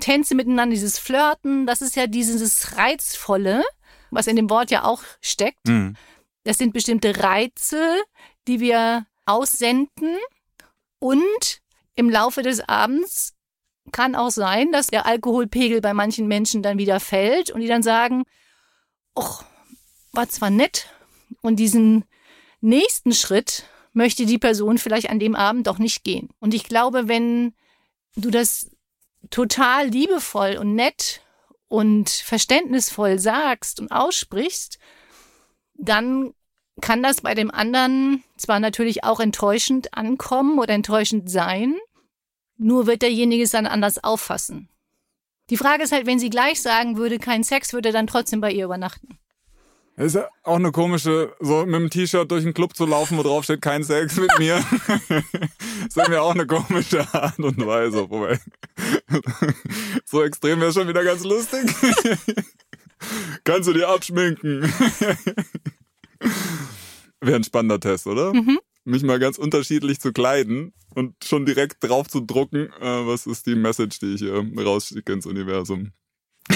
Tänze 0.00 0.34
miteinander, 0.34 0.74
dieses 0.74 0.98
Flirten, 0.98 1.66
das 1.66 1.82
ist 1.82 1.94
ja 1.94 2.08
dieses 2.08 2.76
Reizvolle, 2.76 3.62
was 4.10 4.26
in 4.26 4.34
dem 4.34 4.50
Wort 4.50 4.72
ja 4.72 4.82
auch 4.82 5.02
steckt. 5.20 5.68
Mhm. 5.68 5.94
Das 6.42 6.58
sind 6.58 6.72
bestimmte 6.72 7.22
Reize, 7.22 8.02
die 8.48 8.58
wir 8.58 9.06
aussenden 9.24 10.16
und 10.98 11.60
im 11.94 12.10
Laufe 12.10 12.42
des 12.42 12.60
Abends 12.68 13.34
kann 13.92 14.14
auch 14.14 14.30
sein, 14.30 14.72
dass 14.72 14.86
der 14.88 15.06
Alkoholpegel 15.06 15.80
bei 15.80 15.94
manchen 15.94 16.26
Menschen 16.26 16.62
dann 16.62 16.78
wieder 16.78 17.00
fällt 17.00 17.50
und 17.50 17.60
die 17.60 17.66
dann 17.66 17.82
sagen, 17.82 18.24
ach, 19.14 19.44
war 20.12 20.28
zwar 20.28 20.50
nett 20.50 20.88
und 21.42 21.56
diesen 21.56 22.04
nächsten 22.60 23.12
Schritt 23.12 23.64
möchte 23.92 24.26
die 24.26 24.38
Person 24.38 24.78
vielleicht 24.78 25.10
an 25.10 25.18
dem 25.18 25.36
Abend 25.36 25.66
doch 25.66 25.78
nicht 25.78 26.02
gehen. 26.02 26.30
Und 26.40 26.54
ich 26.54 26.64
glaube, 26.64 27.08
wenn 27.08 27.54
du 28.16 28.30
das 28.30 28.70
total 29.30 29.88
liebevoll 29.88 30.56
und 30.56 30.74
nett 30.74 31.20
und 31.68 32.10
verständnisvoll 32.10 33.18
sagst 33.18 33.80
und 33.80 33.92
aussprichst, 33.92 34.78
dann 35.74 36.34
kann 36.80 37.02
das 37.02 37.20
bei 37.20 37.34
dem 37.34 37.50
anderen 37.50 38.22
zwar 38.36 38.60
natürlich 38.60 39.04
auch 39.04 39.20
enttäuschend 39.20 39.96
ankommen 39.96 40.58
oder 40.58 40.74
enttäuschend 40.74 41.30
sein, 41.30 41.76
nur 42.56 42.86
wird 42.86 43.02
derjenige 43.02 43.44
es 43.44 43.50
dann 43.50 43.66
anders 43.66 44.02
auffassen. 44.02 44.68
Die 45.50 45.56
Frage 45.56 45.84
ist 45.84 45.92
halt, 45.92 46.06
wenn 46.06 46.18
sie 46.18 46.30
gleich 46.30 46.62
sagen 46.62 46.96
würde, 46.96 47.18
kein 47.18 47.44
Sex, 47.44 47.72
würde 47.72 47.90
er 47.90 47.92
dann 47.92 48.06
trotzdem 48.06 48.40
bei 48.40 48.50
ihr 48.50 48.64
übernachten. 48.64 49.18
Das 49.96 50.06
ist 50.06 50.14
ja 50.14 50.28
auch 50.42 50.56
eine 50.56 50.72
komische, 50.72 51.36
so 51.38 51.64
mit 51.66 51.74
dem 51.74 51.90
T-Shirt 51.90 52.28
durch 52.28 52.42
den 52.42 52.52
Club 52.54 52.74
zu 52.74 52.84
laufen, 52.84 53.16
wo 53.16 53.22
drauf 53.22 53.44
steht, 53.44 53.62
kein 53.62 53.84
Sex 53.84 54.16
mit 54.16 54.30
mir. 54.38 54.56
das 54.88 55.10
ist 55.88 55.96
irgendwie 55.96 56.18
auch 56.18 56.34
eine 56.34 56.46
komische 56.46 57.06
Art 57.14 57.38
und 57.38 57.64
Weise. 57.64 58.10
Wobei, 58.10 58.40
so 60.04 60.24
extrem 60.24 60.60
wäre 60.60 60.72
schon 60.72 60.88
wieder 60.88 61.04
ganz 61.04 61.22
lustig. 61.22 61.72
Kannst 63.44 63.68
du 63.68 63.72
dir 63.72 63.88
abschminken? 63.88 64.72
Wäre 67.20 67.36
ein 67.36 67.44
spannender 67.44 67.80
Test, 67.80 68.06
oder? 68.06 68.32
Mhm 68.32 68.58
mich 68.84 69.02
mal 69.02 69.18
ganz 69.18 69.38
unterschiedlich 69.38 70.00
zu 70.00 70.12
kleiden 70.12 70.72
und 70.94 71.14
schon 71.24 71.46
direkt 71.46 71.82
drauf 71.82 72.08
zu 72.08 72.20
drucken, 72.20 72.70
äh, 72.80 73.06
was 73.06 73.26
ist 73.26 73.46
die 73.46 73.54
Message, 73.54 73.98
die 73.98 74.14
ich 74.14 74.20
hier 74.20 74.44
rausschicke 74.58 75.12
ins 75.12 75.26
Universum. 75.26 75.92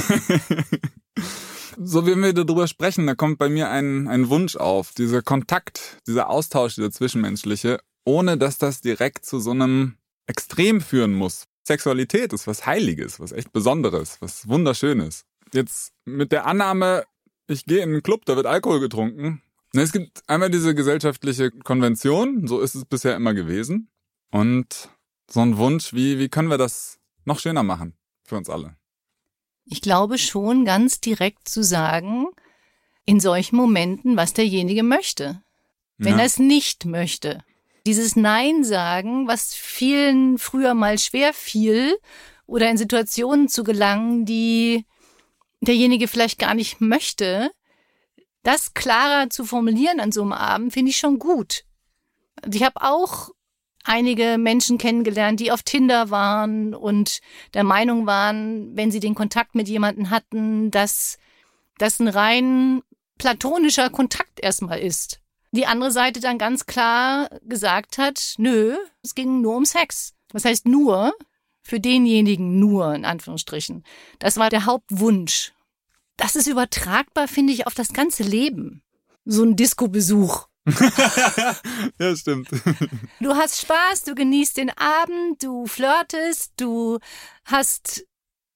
so 1.79 2.07
wie 2.07 2.15
wir 2.17 2.33
darüber 2.35 2.69
sprechen, 2.69 3.07
da 3.07 3.15
kommt 3.15 3.39
bei 3.39 3.49
mir 3.49 3.71
ein, 3.71 4.09
ein 4.09 4.29
Wunsch 4.29 4.57
auf, 4.57 4.93
dieser 4.93 5.23
Kontakt, 5.23 5.99
dieser 6.07 6.29
Austausch, 6.29 6.75
dieser 6.75 6.91
zwischenmenschliche, 6.91 7.81
ohne 8.05 8.37
dass 8.37 8.59
das 8.59 8.81
direkt 8.81 9.25
zu 9.25 9.41
so 9.41 9.53
einem 9.53 9.97
Extrem 10.27 10.83
führen 10.83 11.15
muss. 11.15 11.45
Sexualität 11.67 12.33
ist 12.35 12.47
was 12.47 12.67
Heiliges, 12.67 13.19
was 13.21 13.33
echt 13.33 13.53
Besonderes, 13.53 14.19
was 14.21 14.47
Wunderschönes. 14.49 15.25
Jetzt 15.55 15.93
mit 16.05 16.33
der 16.33 16.47
Annahme, 16.47 17.05
ich 17.47 17.65
gehe 17.65 17.83
in 17.83 17.91
einen 17.91 18.03
Club, 18.03 18.27
da 18.27 18.37
wird 18.37 18.47
Alkohol 18.47 18.81
getrunken, 18.81 19.43
es 19.73 19.93
gibt 19.93 20.29
einmal 20.29 20.51
diese 20.51 20.75
gesellschaftliche 20.75 21.51
Konvention, 21.51 22.47
so 22.47 22.61
ist 22.61 22.75
es 22.75 22.85
bisher 22.85 23.17
immer 23.17 23.35
gewesen. 23.35 23.91
Und 24.31 24.89
so 25.31 25.41
ein 25.41 25.57
Wunsch, 25.57 25.93
wie, 25.93 26.19
wie 26.19 26.29
können 26.29 26.51
wir 26.51 26.59
das 26.59 26.99
noch 27.25 27.39
schöner 27.39 27.63
machen 27.63 27.97
für 28.25 28.37
uns 28.37 28.49
alle? 28.49 28.77
Ich 29.65 29.83
glaube 29.83 30.17
schon 30.19 30.65
ganz 30.65 31.01
direkt 31.01 31.49
zu 31.49 31.63
sagen, 31.63 32.27
in 33.05 33.21
solchen 33.21 33.57
Momenten, 33.57 34.17
was 34.17 34.33
derjenige 34.33 34.83
möchte. 34.83 35.43
Wenn 35.99 36.15
ja. 36.15 36.21
er 36.21 36.27
es 36.27 36.39
nicht 36.39 36.85
möchte. 36.85 37.43
Dieses 37.87 38.17
Nein 38.17 38.65
sagen, 38.65 39.27
was 39.29 39.55
vielen 39.55 40.39
früher 40.39 40.75
mal 40.75 40.99
schwer 40.99 41.33
fiel, 41.33 41.99
oder 42.49 42.71
in 42.71 42.79
Situationen 42.79 43.49
zu 43.49 43.63
gelangen, 43.63 44.25
die 44.25 44.87
derjenige 45.61 46.09
vielleicht 46.09 46.39
gar 46.39 46.55
nicht 46.55 46.81
möchte, 46.81 47.51
das 48.43 48.75
klarer 48.75 49.31
zu 49.31 49.45
formulieren 49.45 50.01
an 50.01 50.13
so 50.13 50.23
einem 50.23 50.33
Abend, 50.33 50.73
finde 50.73 50.91
ich 50.91 50.97
schon 50.97 51.19
gut. 51.19 51.65
Ich 52.53 52.63
habe 52.63 52.83
auch 52.83 53.31
einige 53.85 54.37
Menschen 54.39 54.79
kennengelernt, 54.79 55.41
die 55.41 55.51
auf 55.51 55.63
Tinder 55.63 56.11
waren 56.11 56.75
und 56.75 57.21
der 57.55 57.65
Meinung 57.65 58.07
waren, 58.07 58.77
wenn 58.77 58.91
sie 58.91 59.01
den 59.01 59.15
Kontakt 59.15 59.55
mit 59.55 59.69
jemandem 59.69 60.11
hatten, 60.11 60.71
dass 60.71 61.19
das 61.79 61.99
ein 62.01 62.09
rein 62.09 62.83
platonischer 63.17 63.91
Kontakt 63.91 64.41
erstmal 64.41 64.79
ist. 64.79 65.21
Die 65.53 65.67
andere 65.67 65.91
Seite 65.91 66.21
dann 66.21 66.39
ganz 66.39 66.67
klar 66.67 67.31
gesagt 67.43 67.99
hat, 67.99 68.35
nö, 68.37 68.77
es 69.03 69.15
ging 69.15 69.41
nur 69.41 69.57
um 69.57 69.65
Sex. 69.65 70.15
Was 70.33 70.45
heißt 70.45 70.67
nur? 70.67 71.15
Für 71.63 71.81
denjenigen 71.81 72.59
nur, 72.59 72.95
in 72.95 73.05
Anführungsstrichen. 73.05 73.85
Das 74.19 74.37
war 74.37 74.51
der 74.51 74.67
Hauptwunsch 74.67 75.53
das 76.19 76.37
ist 76.37 76.47
übertragbar, 76.47 77.27
finde 77.27 77.55
ich, 77.55 77.67
auf 77.67 77.75
das 77.75 77.95
ganze 77.95 78.23
Leben. 78.23 78.83
So 79.25 79.45
ein 79.45 79.57
Disco-Besuch. 79.57 80.47
ja, 81.99 82.17
stimmt. 82.17 82.49
Du 83.21 83.35
hast 83.35 83.61
Spaß, 83.63 84.05
du 84.05 84.15
genießt 84.15 84.59
den 84.59 84.71
Abend, 84.71 85.43
du 85.43 85.67
flirtest, 85.67 86.53
du 86.59 86.99
hast 87.45 88.05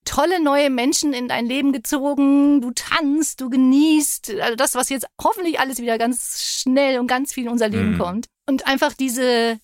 tolle 0.05 0.41
neue 0.41 0.69
Menschen 0.69 1.13
in 1.13 1.27
dein 1.27 1.45
Leben 1.45 1.71
gezogen, 1.71 2.61
du 2.61 2.71
tanzt, 2.71 3.41
du 3.41 3.49
genießt, 3.49 4.31
also 4.41 4.55
das, 4.55 4.75
was 4.75 4.89
jetzt 4.89 5.07
hoffentlich 5.21 5.59
alles 5.59 5.79
wieder 5.79 5.97
ganz 5.97 6.61
schnell 6.61 6.99
und 6.99 7.07
ganz 7.07 7.33
viel 7.33 7.45
in 7.45 7.49
unser 7.49 7.69
Leben 7.69 7.93
mhm. 7.93 7.97
kommt. 7.97 8.27
Und 8.45 8.67
einfach 8.67 8.93
diese 8.93 9.59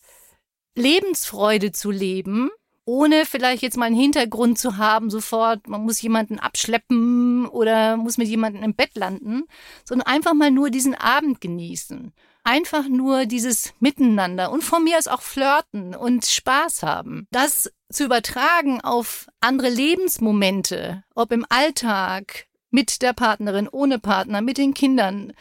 Lebensfreude 0.75 1.71
zu 1.71 1.91
leben, 1.91 2.49
ohne 2.89 3.27
vielleicht 3.27 3.61
jetzt 3.61 3.77
mal 3.77 3.85
einen 3.85 3.95
Hintergrund 3.95 4.57
zu 4.57 4.77
haben, 4.77 5.11
sofort, 5.11 5.67
man 5.67 5.83
muss 5.83 6.01
jemanden 6.01 6.39
abschleppen 6.39 7.45
oder 7.47 7.97
muss 7.97 8.17
mit 8.17 8.27
jemandem 8.27 8.63
im 8.63 8.73
Bett 8.73 8.95
landen, 8.95 9.43
sondern 9.85 10.07
einfach 10.07 10.33
mal 10.33 10.49
nur 10.49 10.71
diesen 10.71 10.95
Abend 10.95 11.39
genießen. 11.39 12.11
Einfach 12.43 12.87
nur 12.87 13.27
dieses 13.27 13.73
Miteinander 13.79 14.51
und 14.51 14.63
von 14.63 14.83
mir 14.83 14.97
aus 14.97 15.07
auch 15.07 15.21
flirten 15.21 15.93
und 15.93 16.25
Spaß 16.25 16.81
haben. 16.81 17.27
Das 17.29 17.71
zu 17.91 18.05
übertragen 18.05 18.81
auf 18.81 19.27
andere 19.39 19.69
Lebensmomente, 19.69 21.03
ob 21.13 21.31
im 21.31 21.45
Alltag, 21.47 22.47
mit 22.71 23.03
der 23.03 23.13
Partnerin, 23.13 23.67
ohne 23.71 23.99
Partner, 23.99 24.41
mit 24.41 24.57
den 24.57 24.73
Kindern, 24.73 25.33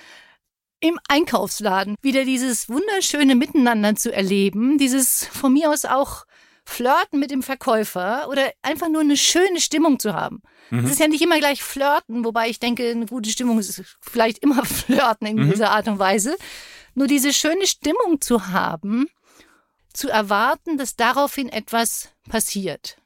im 0.80 0.98
Einkaufsladen, 1.08 1.96
wieder 2.02 2.24
dieses 2.26 2.68
wunderschöne 2.68 3.34
Miteinander 3.34 3.96
zu 3.96 4.12
erleben, 4.12 4.76
dieses 4.76 5.26
von 5.26 5.54
mir 5.54 5.70
aus 5.70 5.86
auch 5.86 6.26
flirten 6.68 7.18
mit 7.18 7.30
dem 7.30 7.42
Verkäufer 7.42 8.28
oder 8.28 8.52
einfach 8.60 8.88
nur 8.88 9.00
eine 9.00 9.16
schöne 9.16 9.60
Stimmung 9.60 9.98
zu 9.98 10.12
haben. 10.12 10.42
Es 10.70 10.76
mhm. 10.76 10.86
ist 10.86 11.00
ja 11.00 11.08
nicht 11.08 11.22
immer 11.22 11.38
gleich 11.38 11.62
flirten, 11.62 12.24
wobei 12.24 12.50
ich 12.50 12.60
denke, 12.60 12.90
eine 12.90 13.06
gute 13.06 13.30
Stimmung 13.30 13.58
ist 13.58 13.82
vielleicht 14.02 14.38
immer 14.38 14.64
flirten 14.66 15.26
in 15.26 15.36
mhm. 15.36 15.50
dieser 15.50 15.70
Art 15.70 15.88
und 15.88 15.98
Weise. 15.98 16.36
Nur 16.94 17.06
diese 17.06 17.32
schöne 17.32 17.66
Stimmung 17.66 18.20
zu 18.20 18.48
haben, 18.48 19.08
zu 19.94 20.10
erwarten, 20.10 20.76
dass 20.76 20.94
daraufhin 20.94 21.48
etwas 21.48 22.10
passiert 22.28 22.98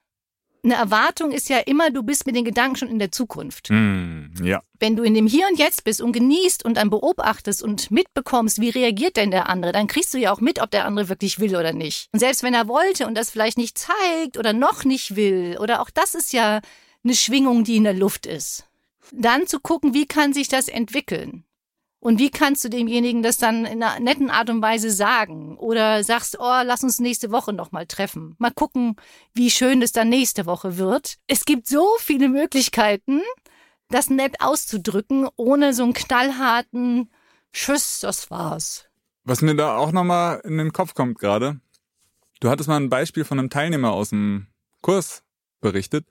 eine 0.65 0.75
Erwartung 0.75 1.33
ist 1.33 1.49
ja 1.49 1.59
immer, 1.59 1.91
du 1.91 2.03
bist 2.03 2.27
mit 2.27 2.37
den 2.37 2.45
Gedanken 2.45 2.77
schon 2.77 2.89
in 2.89 2.99
der 2.99 3.11
Zukunft. 3.11 3.69
Mm, 3.71 4.27
ja. 4.43 4.63
Wenn 4.79 4.97
du 4.97 5.03
in 5.03 5.15
dem 5.15 5.27
Hier 5.27 5.47
und 5.51 5.59
Jetzt 5.59 5.85
bist 5.85 6.01
und 6.01 6.13
genießt 6.13 6.65
und 6.65 6.77
dann 6.77 6.91
beobachtest 6.91 7.63
und 7.63 7.91
mitbekommst, 7.91 8.61
wie 8.61 8.71
reagiert 8.71 9.17
denn 9.17 9.31
der 9.31 9.49
andere, 9.49 9.73
dann 9.73 9.89
kriegst 9.89 10.15
du 10.15 10.19
ja 10.19 10.33
auch 10.33 10.41
mit, 10.41 10.61
ob 10.61 10.71
der 10.71 10.85
andere 10.85 11.09
wirklich 11.09 11.41
will 11.41 11.57
oder 11.57 11.73
nicht. 11.73 12.09
Und 12.13 12.21
selbst 12.21 12.43
wenn 12.43 12.55
er 12.55 12.69
wollte 12.69 13.07
und 13.07 13.17
das 13.17 13.31
vielleicht 13.31 13.59
nicht 13.59 13.77
zeigt 13.77 14.39
oder 14.39 14.53
noch 14.53 14.85
nicht 14.85 15.17
will, 15.17 15.57
oder 15.61 15.83
auch 15.83 15.91
das 15.91 16.15
ist 16.15 16.33
ja 16.33 16.61
eine 17.05 17.15
Schwingung, 17.15 17.65
die 17.65 17.77
in 17.77 17.85
der 17.85 17.95
Luft 17.95 18.27
ist. 18.27 18.67
Dann 19.11 19.47
zu 19.47 19.59
gucken, 19.59 19.95
wie 19.95 20.07
kann 20.07 20.33
sich 20.33 20.49
das 20.49 20.69
entwickeln? 20.69 21.45
Und 22.03 22.19
wie 22.19 22.31
kannst 22.31 22.65
du 22.65 22.69
demjenigen 22.69 23.23
das 23.23 23.37
dann 23.37 23.65
in 23.65 23.81
einer 23.81 24.01
netten 24.01 24.29
Art 24.29 24.51
und 24.51 24.61
Weise 24.61 24.91
sagen? 24.91 25.57
Oder 25.57 26.03
sagst, 26.03 26.37
oh, 26.41 26.63
lass 26.65 26.83
uns 26.83 26.99
nächste 26.99 27.31
Woche 27.31 27.53
nochmal 27.53 27.87
treffen. 27.87 28.35
Mal 28.39 28.51
gucken, 28.51 28.97
wie 29.35 29.53
schön 29.53 29.81
es 29.83 29.93
dann 29.93 30.09
nächste 30.09 30.45
Woche 30.45 30.79
wird. 30.79 31.19
Es 31.29 31.45
gibt 31.45 31.69
so 31.69 31.87
viele 32.01 32.29
Möglichkeiten, 32.29 33.21
das 33.89 34.11
nett 34.11 34.41
auszudrücken, 34.41 35.29
ohne 35.37 35.75
so 35.75 35.85
einen 35.85 35.93
knallharten 35.93 37.09
Tschüss, 37.53 38.01
das 38.01 38.33
war's. 38.33 38.87
Was 39.23 39.41
mir 39.41 39.55
da 39.55 39.77
auch 39.77 39.93
nochmal 39.93 40.41
in 40.43 40.59
den 40.59 40.73
Kopf 40.73 40.95
kommt 40.95 41.21
gerade, 41.21 41.61
du 42.41 42.51
hattest 42.51 42.69
mal 42.69 42.81
ein 42.81 42.91
Beispiel 42.91 43.25
von 43.25 43.39
einem 43.39 43.49
Teilnehmer 43.49 43.93
aus 43.93 44.11
dem 44.11 44.49
Kurs 44.81 45.23
berichtet, 45.61 46.07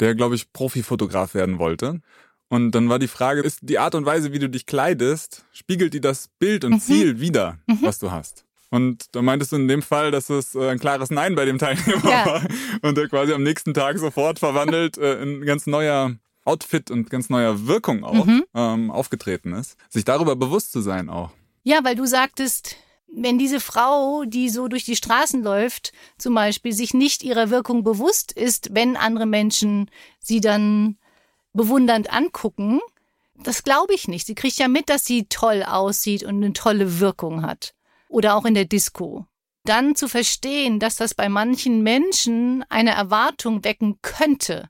der, 0.00 0.14
glaube 0.14 0.34
ich, 0.34 0.52
Profifotograf 0.52 1.32
werden 1.32 1.58
wollte. 1.58 2.02
Und 2.48 2.72
dann 2.72 2.88
war 2.88 2.98
die 2.98 3.08
Frage, 3.08 3.40
ist 3.40 3.60
die 3.62 3.78
Art 3.78 3.94
und 3.94 4.06
Weise, 4.06 4.32
wie 4.32 4.38
du 4.38 4.48
dich 4.48 4.66
kleidest, 4.66 5.44
spiegelt 5.52 5.94
die 5.94 6.00
das 6.00 6.28
Bild 6.38 6.64
und 6.64 6.72
mhm. 6.72 6.80
Ziel 6.80 7.20
wieder, 7.20 7.58
mhm. 7.66 7.78
was 7.80 7.98
du 7.98 8.10
hast? 8.10 8.44
Und 8.70 9.14
da 9.14 9.22
meintest 9.22 9.52
du 9.52 9.56
in 9.56 9.68
dem 9.68 9.82
Fall, 9.82 10.10
dass 10.10 10.30
es 10.30 10.54
äh, 10.54 10.68
ein 10.68 10.80
klares 10.80 11.10
Nein 11.10 11.36
bei 11.36 11.44
dem 11.44 11.58
Teilnehmer 11.58 12.10
ja. 12.10 12.26
war 12.26 12.42
und 12.82 12.98
er 12.98 13.08
quasi 13.08 13.32
am 13.32 13.42
nächsten 13.42 13.72
Tag 13.72 13.98
sofort 13.98 14.38
verwandelt 14.38 14.98
äh, 14.98 15.22
in 15.22 15.44
ganz 15.44 15.66
neuer 15.66 16.16
Outfit 16.44 16.90
und 16.90 17.08
ganz 17.08 17.30
neuer 17.30 17.66
Wirkung 17.66 18.04
auch 18.04 18.26
mhm. 18.26 18.44
ähm, 18.54 18.90
aufgetreten 18.90 19.52
ist. 19.52 19.76
Sich 19.88 20.04
darüber 20.04 20.36
bewusst 20.36 20.72
zu 20.72 20.80
sein 20.80 21.08
auch. 21.08 21.30
Ja, 21.62 21.80
weil 21.84 21.94
du 21.94 22.04
sagtest, 22.04 22.76
wenn 23.16 23.38
diese 23.38 23.60
Frau, 23.60 24.24
die 24.24 24.48
so 24.48 24.68
durch 24.68 24.84
die 24.84 24.96
Straßen 24.96 25.42
läuft, 25.42 25.92
zum 26.18 26.34
Beispiel, 26.34 26.72
sich 26.72 26.94
nicht 26.94 27.22
ihrer 27.22 27.50
Wirkung 27.50 27.84
bewusst 27.84 28.32
ist, 28.32 28.70
wenn 28.72 28.96
andere 28.96 29.26
Menschen 29.26 29.90
sie 30.18 30.40
dann 30.40 30.98
bewundernd 31.54 32.12
angucken, 32.12 32.80
das 33.36 33.62
glaube 33.64 33.94
ich 33.94 34.06
nicht. 34.06 34.26
Sie 34.26 34.34
kriegt 34.34 34.58
ja 34.58 34.68
mit, 34.68 34.88
dass 34.88 35.04
sie 35.04 35.26
toll 35.26 35.62
aussieht 35.62 36.22
und 36.22 36.36
eine 36.36 36.52
tolle 36.52 37.00
Wirkung 37.00 37.42
hat. 37.42 37.74
Oder 38.08 38.36
auch 38.36 38.44
in 38.44 38.54
der 38.54 38.66
Disco. 38.66 39.26
Dann 39.64 39.96
zu 39.96 40.08
verstehen, 40.08 40.78
dass 40.78 40.96
das 40.96 41.14
bei 41.14 41.28
manchen 41.28 41.82
Menschen 41.82 42.64
eine 42.68 42.90
Erwartung 42.90 43.64
wecken 43.64 43.98
könnte. 44.02 44.68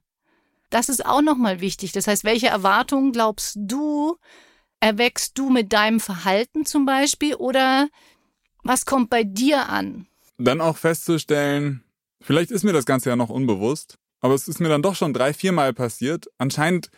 Das 0.71 0.89
ist 0.89 1.05
auch 1.05 1.21
nochmal 1.21 1.61
wichtig. 1.61 1.93
Das 1.93 2.07
heißt, 2.07 2.25
welche 2.25 2.47
Erwartungen 2.47 3.13
glaubst 3.13 3.57
du, 3.57 4.17
erwächst 4.81 5.37
du 5.39 5.51
mit 5.51 5.73
deinem 5.73 6.01
Verhalten 6.01 6.65
zum 6.65 6.87
Beispiel 6.87 7.35
oder 7.35 7.89
was 8.63 8.87
kommt 8.87 9.11
bei 9.11 9.25
dir 9.25 9.69
an? 9.69 10.07
Dann 10.39 10.61
auch 10.61 10.77
festzustellen, 10.77 11.85
vielleicht 12.21 12.51
ist 12.51 12.65
mir 12.65 12.73
das 12.73 12.87
Ganze 12.87 13.11
ja 13.11 13.17
noch 13.17 13.31
unbewusst, 13.31 13.99
aber 14.25 14.35
es 14.35 14.49
ist 14.49 14.59
mir 14.59 14.71
dann 14.71 14.81
doch 14.81 14.95
schon 14.95 15.13
drei, 15.13 15.35
viermal 15.35 15.75
passiert. 15.75 16.31
Anscheinend 16.39 16.91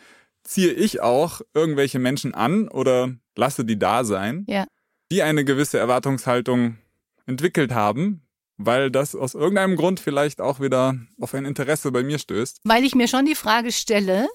ziehe 0.43 0.71
ich 0.71 1.01
auch 1.01 1.41
irgendwelche 1.53 1.99
Menschen 1.99 2.33
an 2.33 2.69
oder 2.69 3.13
lasse 3.35 3.65
die 3.65 3.77
da 3.77 4.05
sein, 4.05 4.45
ja. 4.47 4.65
die 5.11 5.23
eine 5.23 5.43
gewisse 5.43 5.77
Erwartungshaltung 5.77 6.77
entwickelt 7.25 7.73
haben, 7.73 8.25
weil 8.55 8.91
das 8.91 9.13
aus 9.13 9.33
irgendeinem 9.33 9.75
Grund 9.75 9.99
vielleicht 9.99 10.39
auch 10.39 10.61
wieder 10.61 10.95
auf 11.19 11.33
ein 11.33 11.43
Interesse 11.43 11.91
bei 11.91 12.01
mir 12.01 12.17
stößt. 12.17 12.61
Weil 12.63 12.85
ich 12.85 12.95
mir 12.95 13.09
schon 13.09 13.25
die 13.25 13.35
Frage 13.35 13.73
stelle, 13.73 14.29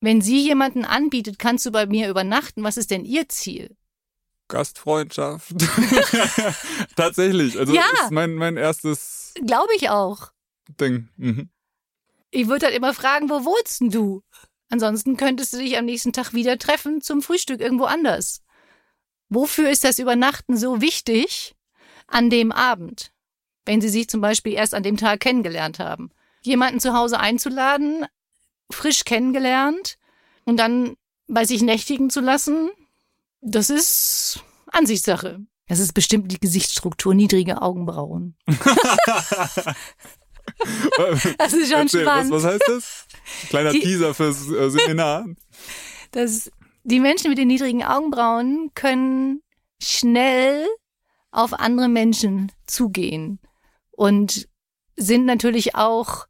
wenn 0.00 0.20
sie 0.20 0.40
jemanden 0.40 0.84
anbietet, 0.84 1.40
kannst 1.40 1.66
du 1.66 1.72
bei 1.72 1.86
mir 1.86 2.08
übernachten, 2.08 2.62
was 2.62 2.76
ist 2.76 2.92
denn 2.92 3.04
ihr 3.04 3.28
Ziel? 3.28 3.76
Gastfreundschaft. 4.46 5.56
Tatsächlich. 6.94 7.58
Also 7.58 7.74
ja. 7.74 7.82
ist 8.04 8.12
mein, 8.12 8.34
mein 8.34 8.56
erstes. 8.56 9.34
Glaube 9.44 9.72
ich 9.76 9.90
auch. 9.90 10.30
Ding. 10.80 11.08
Mhm. 11.16 11.50
Ich 12.30 12.48
würde 12.48 12.66
halt 12.66 12.76
immer 12.76 12.94
fragen, 12.94 13.30
wo 13.30 13.44
wohnst 13.44 13.80
denn 13.80 13.90
du? 13.90 14.22
Ansonsten 14.70 15.16
könntest 15.16 15.52
du 15.52 15.58
dich 15.58 15.78
am 15.78 15.86
nächsten 15.86 16.12
Tag 16.12 16.34
wieder 16.34 16.58
treffen 16.58 17.00
zum 17.00 17.22
Frühstück 17.22 17.60
irgendwo 17.60 17.84
anders. 17.84 18.42
Wofür 19.30 19.70
ist 19.70 19.84
das 19.84 19.98
Übernachten 19.98 20.56
so 20.56 20.80
wichtig 20.80 21.56
an 22.06 22.30
dem 22.30 22.52
Abend? 22.52 23.12
Wenn 23.64 23.80
sie 23.80 23.88
sich 23.88 24.08
zum 24.08 24.20
Beispiel 24.20 24.52
erst 24.52 24.74
an 24.74 24.82
dem 24.82 24.96
Tag 24.96 25.20
kennengelernt 25.20 25.78
haben. 25.78 26.10
Jemanden 26.42 26.80
zu 26.80 26.94
Hause 26.94 27.18
einzuladen, 27.18 28.06
frisch 28.70 29.04
kennengelernt 29.04 29.98
und 30.44 30.58
dann 30.58 30.96
bei 31.26 31.44
sich 31.44 31.62
nächtigen 31.62 32.10
zu 32.10 32.20
lassen, 32.20 32.70
das 33.40 33.70
ist 33.70 34.42
Ansichtssache. 34.66 35.40
Das 35.66 35.80
ist 35.80 35.92
bestimmt 35.92 36.32
die 36.32 36.40
Gesichtsstruktur, 36.40 37.14
niedrige 37.14 37.60
Augenbrauen. 37.60 38.36
das 41.38 41.52
ist 41.52 41.70
schon 41.70 41.82
Erzähl, 41.82 42.02
spannend. 42.02 42.30
Was, 42.30 42.42
was 42.42 42.52
heißt 42.52 42.64
das? 42.66 43.06
Kleiner 43.48 43.72
die, 43.72 43.80
Teaser 43.80 44.14
fürs 44.14 44.48
äh, 44.50 44.70
Seminar. 44.70 45.26
Das, 46.12 46.50
die 46.84 47.00
Menschen 47.00 47.30
mit 47.30 47.38
den 47.38 47.48
niedrigen 47.48 47.82
Augenbrauen 47.82 48.70
können 48.74 49.42
schnell 49.82 50.66
auf 51.30 51.52
andere 51.52 51.88
Menschen 51.88 52.50
zugehen 52.66 53.38
und 53.90 54.48
sind 54.96 55.26
natürlich 55.26 55.74
auch 55.74 56.26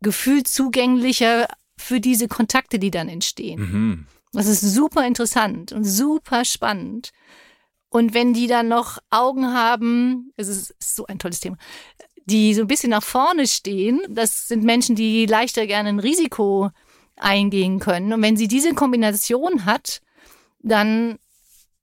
gefühlt 0.00 0.48
zugänglicher 0.48 1.48
für 1.76 2.00
diese 2.00 2.28
Kontakte, 2.28 2.78
die 2.78 2.90
dann 2.90 3.08
entstehen. 3.08 3.60
Mhm. 3.60 4.06
Das 4.32 4.46
ist 4.46 4.60
super 4.60 5.06
interessant 5.06 5.72
und 5.72 5.84
super 5.84 6.44
spannend. 6.44 7.10
Und 7.88 8.14
wenn 8.14 8.32
die 8.32 8.46
dann 8.46 8.68
noch 8.68 8.98
Augen 9.10 9.52
haben, 9.52 10.32
es 10.36 10.48
ist 10.48 10.74
so 10.80 11.06
ein 11.06 11.18
tolles 11.18 11.40
Thema, 11.40 11.58
die 12.26 12.54
so 12.54 12.62
ein 12.62 12.66
bisschen 12.66 12.90
nach 12.90 13.02
vorne 13.02 13.46
stehen, 13.46 14.00
das 14.08 14.48
sind 14.48 14.64
Menschen, 14.64 14.96
die 14.96 15.26
leichter 15.26 15.66
gerne 15.66 15.90
ein 15.90 15.98
Risiko 15.98 16.70
eingehen 17.16 17.78
können. 17.78 18.12
Und 18.12 18.22
wenn 18.22 18.36
sie 18.36 18.48
diese 18.48 18.74
Kombination 18.74 19.64
hat, 19.64 20.00
dann 20.60 21.18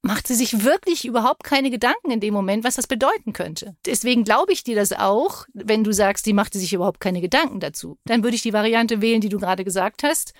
macht 0.02 0.28
sie 0.28 0.36
sich 0.36 0.63
wirklich 0.63 1.06
überhaupt 1.06 1.43
keine 1.43 1.69
Gedanken 1.69 2.12
in 2.12 2.21
dem 2.21 2.34
Moment, 2.34 2.63
was 2.63 2.75
das 2.75 2.88
bedeuten 2.88 3.34
könnte. 3.34 3.75
Deswegen 3.86 4.23
glaube 4.23 4.54
ich 4.54 4.63
dir 4.63 4.75
das 4.75 4.93
auch, 4.93 5.45
wenn 5.54 5.84
du 5.84 5.91
sagst, 5.91 6.25
die 6.25 6.34
machte 6.34 6.58
sich 6.58 6.73
überhaupt 6.73 7.02
keine 7.02 7.19
Gedanken 7.19 7.60
dazu. 7.60 7.97
Dann 8.06 8.23
würde 8.23 8.36
ich 8.36 8.41
die 8.41 8.54
Variante 8.54 9.02
wählen, 9.02 9.19
die 9.19 9.30
du 9.30 9.39
gerade 9.39 9.65
gesagt 9.65 10.04
hast 10.04 10.34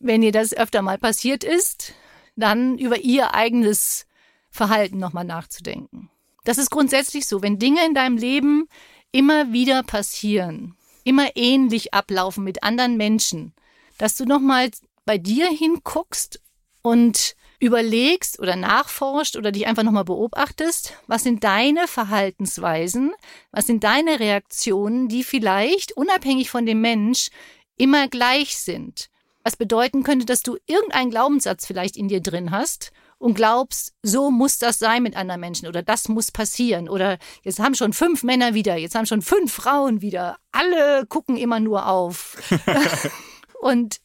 wenn 0.00 0.22
ihr 0.22 0.32
das 0.32 0.54
öfter 0.54 0.82
mal 0.82 0.98
passiert 0.98 1.44
ist, 1.44 1.94
dann 2.36 2.78
über 2.78 2.98
ihr 2.98 3.34
eigenes 3.34 4.06
Verhalten 4.50 4.98
nochmal 4.98 5.24
nachzudenken. 5.24 6.10
Das 6.44 6.58
ist 6.58 6.70
grundsätzlich 6.70 7.26
so, 7.26 7.42
wenn 7.42 7.58
Dinge 7.58 7.84
in 7.84 7.94
deinem 7.94 8.16
Leben 8.16 8.68
immer 9.12 9.52
wieder 9.52 9.82
passieren, 9.82 10.76
immer 11.04 11.36
ähnlich 11.36 11.94
ablaufen 11.94 12.44
mit 12.44 12.62
anderen 12.62 12.96
Menschen, 12.96 13.54
dass 13.98 14.16
du 14.16 14.24
nochmal 14.24 14.70
bei 15.04 15.18
dir 15.18 15.48
hinguckst 15.48 16.40
und 16.82 17.34
überlegst 17.60 18.38
oder 18.38 18.54
nachforscht 18.54 19.36
oder 19.36 19.50
dich 19.50 19.66
einfach 19.66 19.82
nochmal 19.82 20.04
beobachtest, 20.04 20.94
was 21.06 21.24
sind 21.24 21.42
deine 21.42 21.88
Verhaltensweisen, 21.88 23.12
was 23.50 23.66
sind 23.66 23.82
deine 23.82 24.20
Reaktionen, 24.20 25.08
die 25.08 25.24
vielleicht 25.24 25.92
unabhängig 25.92 26.50
von 26.50 26.66
dem 26.66 26.80
Mensch 26.80 27.30
immer 27.76 28.08
gleich 28.08 28.56
sind. 28.58 29.08
Was 29.42 29.56
bedeuten 29.56 30.02
könnte, 30.02 30.26
dass 30.26 30.42
du 30.42 30.56
irgendeinen 30.66 31.10
Glaubenssatz 31.10 31.66
vielleicht 31.66 31.96
in 31.96 32.08
dir 32.08 32.20
drin 32.20 32.50
hast 32.50 32.92
und 33.18 33.34
glaubst, 33.34 33.94
so 34.02 34.30
muss 34.30 34.58
das 34.58 34.78
sein 34.78 35.02
mit 35.02 35.16
anderen 35.16 35.40
Menschen 35.40 35.68
oder 35.68 35.82
das 35.82 36.08
muss 36.08 36.30
passieren 36.30 36.88
oder 36.88 37.18
jetzt 37.42 37.58
haben 37.58 37.74
schon 37.74 37.92
fünf 37.92 38.22
Männer 38.22 38.54
wieder, 38.54 38.76
jetzt 38.76 38.94
haben 38.94 39.06
schon 39.06 39.22
fünf 39.22 39.52
Frauen 39.52 40.00
wieder, 40.00 40.36
alle 40.52 41.04
gucken 41.06 41.36
immer 41.36 41.60
nur 41.60 41.88
auf. 41.88 42.36
und 43.60 44.00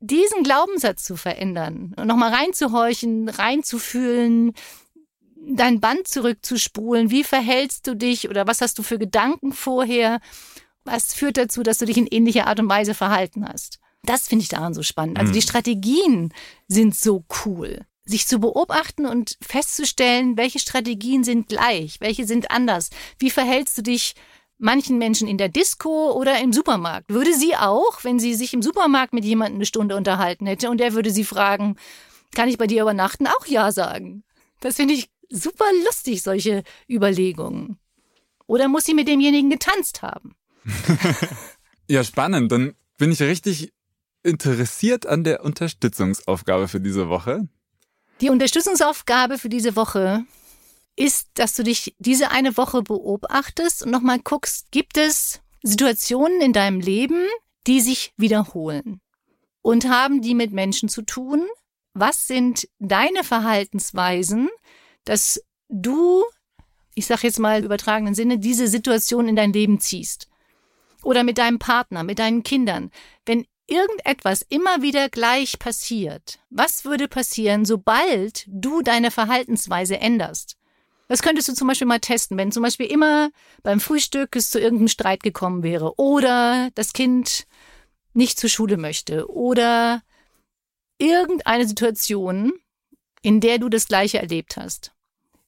diesen 0.00 0.42
Glaubenssatz 0.42 1.04
zu 1.04 1.16
verändern 1.16 1.94
und 1.96 2.06
nochmal 2.06 2.32
reinzuhorchen, 2.32 3.28
reinzufühlen, 3.28 4.52
dein 5.36 5.80
Band 5.80 6.08
zurückzuspulen, 6.08 7.10
wie 7.10 7.24
verhältst 7.24 7.86
du 7.86 7.94
dich 7.94 8.28
oder 8.28 8.46
was 8.46 8.60
hast 8.60 8.78
du 8.78 8.82
für 8.82 8.98
Gedanken 8.98 9.52
vorher, 9.52 10.20
was 10.84 11.14
führt 11.14 11.36
dazu, 11.36 11.62
dass 11.62 11.78
du 11.78 11.86
dich 11.86 11.96
in 11.96 12.06
ähnlicher 12.06 12.46
Art 12.46 12.60
und 12.60 12.68
Weise 12.68 12.94
verhalten 12.94 13.46
hast. 13.46 13.78
Das 14.02 14.28
finde 14.28 14.42
ich 14.42 14.48
daran 14.48 14.72
so 14.72 14.82
spannend. 14.82 15.18
Also 15.18 15.32
die 15.32 15.38
mhm. 15.38 15.44
Strategien 15.44 16.34
sind 16.68 16.96
so 16.96 17.24
cool. 17.44 17.84
Sich 18.10 18.26
zu 18.26 18.40
beobachten 18.40 19.06
und 19.06 19.36
festzustellen, 19.40 20.36
welche 20.36 20.58
Strategien 20.58 21.22
sind 21.22 21.48
gleich, 21.48 22.00
welche 22.00 22.26
sind 22.26 22.50
anders. 22.50 22.90
Wie 23.20 23.30
verhältst 23.30 23.78
du 23.78 23.82
dich 23.82 24.14
manchen 24.58 24.98
Menschen 24.98 25.28
in 25.28 25.38
der 25.38 25.48
Disco 25.48 26.10
oder 26.10 26.40
im 26.40 26.52
Supermarkt? 26.52 27.08
Würde 27.08 27.32
sie 27.32 27.54
auch, 27.54 28.02
wenn 28.02 28.18
sie 28.18 28.34
sich 28.34 28.52
im 28.52 28.62
Supermarkt 28.62 29.12
mit 29.12 29.24
jemandem 29.24 29.58
eine 29.58 29.66
Stunde 29.66 29.94
unterhalten 29.94 30.46
hätte 30.46 30.70
und 30.70 30.78
der 30.78 30.92
würde 30.94 31.12
sie 31.12 31.22
fragen, 31.22 31.76
kann 32.34 32.48
ich 32.48 32.58
bei 32.58 32.66
dir 32.66 32.82
übernachten? 32.82 33.28
Auch 33.28 33.46
ja 33.46 33.70
sagen. 33.70 34.24
Das 34.58 34.74
finde 34.74 34.94
ich 34.94 35.08
super 35.28 35.66
lustig, 35.84 36.22
solche 36.22 36.64
Überlegungen. 36.88 37.78
Oder 38.48 38.66
muss 38.66 38.86
sie 38.86 38.94
mit 38.94 39.06
demjenigen 39.06 39.50
getanzt 39.50 40.02
haben? 40.02 40.34
ja, 41.88 42.02
spannend. 42.02 42.50
Dann 42.50 42.74
bin 42.98 43.12
ich 43.12 43.22
richtig 43.22 43.72
interessiert 44.24 45.06
an 45.06 45.22
der 45.22 45.44
Unterstützungsaufgabe 45.44 46.66
für 46.66 46.80
diese 46.80 47.08
Woche? 47.08 47.48
Die 48.20 48.28
Unterstützungsaufgabe 48.28 49.38
für 49.38 49.48
diese 49.48 49.76
Woche 49.76 50.24
ist, 50.94 51.28
dass 51.34 51.54
du 51.54 51.62
dich 51.62 51.94
diese 51.98 52.30
eine 52.30 52.56
Woche 52.56 52.82
beobachtest 52.82 53.82
und 53.82 53.90
nochmal 53.90 54.18
guckst, 54.18 54.70
gibt 54.70 54.98
es 54.98 55.40
Situationen 55.62 56.42
in 56.42 56.52
deinem 56.52 56.80
Leben, 56.80 57.26
die 57.66 57.80
sich 57.80 58.12
wiederholen? 58.16 59.00
Und 59.62 59.88
haben 59.88 60.20
die 60.20 60.34
mit 60.34 60.52
Menschen 60.52 60.88
zu 60.88 61.02
tun, 61.02 61.46
was 61.94 62.26
sind 62.26 62.68
deine 62.78 63.24
Verhaltensweisen, 63.24 64.48
dass 65.04 65.42
du, 65.68 66.24
ich 66.94 67.06
sage 67.06 67.26
jetzt 67.26 67.38
mal 67.38 67.58
im 67.58 67.64
übertragenen 67.64 68.14
Sinne, 68.14 68.38
diese 68.38 68.68
Situation 68.68 69.28
in 69.28 69.36
dein 69.36 69.52
Leben 69.52 69.80
ziehst? 69.80 70.28
Oder 71.02 71.24
mit 71.24 71.38
deinem 71.38 71.58
Partner, 71.58 72.04
mit 72.04 72.18
deinen 72.18 72.42
Kindern. 72.42 72.90
Wenn 73.24 73.46
irgendetwas 73.70 74.42
immer 74.48 74.82
wieder 74.82 75.08
gleich 75.08 75.58
passiert, 75.58 76.38
was 76.50 76.84
würde 76.84 77.08
passieren, 77.08 77.64
sobald 77.64 78.44
du 78.46 78.82
deine 78.82 79.10
Verhaltensweise 79.10 79.98
änderst? 79.98 80.56
Das 81.08 81.22
könntest 81.22 81.48
du 81.48 81.54
zum 81.54 81.66
Beispiel 81.66 81.88
mal 81.88 81.98
testen, 81.98 82.36
wenn 82.36 82.52
zum 82.52 82.62
Beispiel 82.62 82.86
immer 82.86 83.30
beim 83.62 83.80
Frühstück 83.80 84.36
es 84.36 84.50
zu 84.50 84.60
irgendeinem 84.60 84.88
Streit 84.88 85.22
gekommen 85.22 85.62
wäre 85.62 85.98
oder 85.98 86.70
das 86.74 86.92
Kind 86.92 87.46
nicht 88.12 88.38
zur 88.38 88.50
Schule 88.50 88.76
möchte 88.76 89.28
oder 89.28 90.02
irgendeine 90.98 91.66
Situation, 91.66 92.52
in 93.22 93.40
der 93.40 93.58
du 93.58 93.68
das 93.68 93.88
Gleiche 93.88 94.18
erlebt 94.18 94.56
hast. 94.56 94.92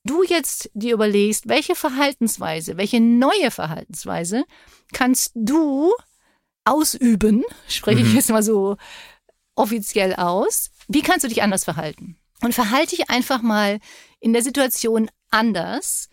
Du 0.04 0.24
jetzt 0.24 0.68
dir 0.74 0.94
überlegst, 0.94 1.48
welche 1.48 1.76
Verhaltensweise, 1.76 2.76
welche 2.76 3.00
neue 3.00 3.52
Verhaltensweise 3.52 4.44
kannst 4.92 5.30
du 5.36 5.92
ausüben, 6.64 7.44
spreche 7.68 8.00
ich 8.00 8.08
mhm. 8.08 8.16
jetzt 8.16 8.30
mal 8.30 8.42
so 8.42 8.76
offiziell 9.54 10.14
aus, 10.14 10.70
wie 10.88 11.02
kannst 11.02 11.24
du 11.24 11.28
dich 11.28 11.42
anders 11.42 11.64
verhalten? 11.64 12.16
Und 12.42 12.54
verhalte 12.54 12.96
dich 12.96 13.10
einfach 13.10 13.42
mal 13.42 13.78
in 14.20 14.32
der 14.32 14.42
Situation 14.42 15.10
anders. 15.30 16.08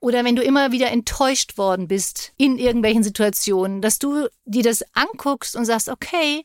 Oder 0.00 0.24
wenn 0.24 0.36
du 0.36 0.42
immer 0.42 0.70
wieder 0.70 0.90
enttäuscht 0.90 1.56
worden 1.56 1.88
bist 1.88 2.32
in 2.36 2.58
irgendwelchen 2.58 3.02
Situationen, 3.02 3.80
dass 3.80 3.98
du 3.98 4.28
dir 4.44 4.62
das 4.62 4.84
anguckst 4.94 5.56
und 5.56 5.64
sagst, 5.64 5.88
okay, 5.88 6.44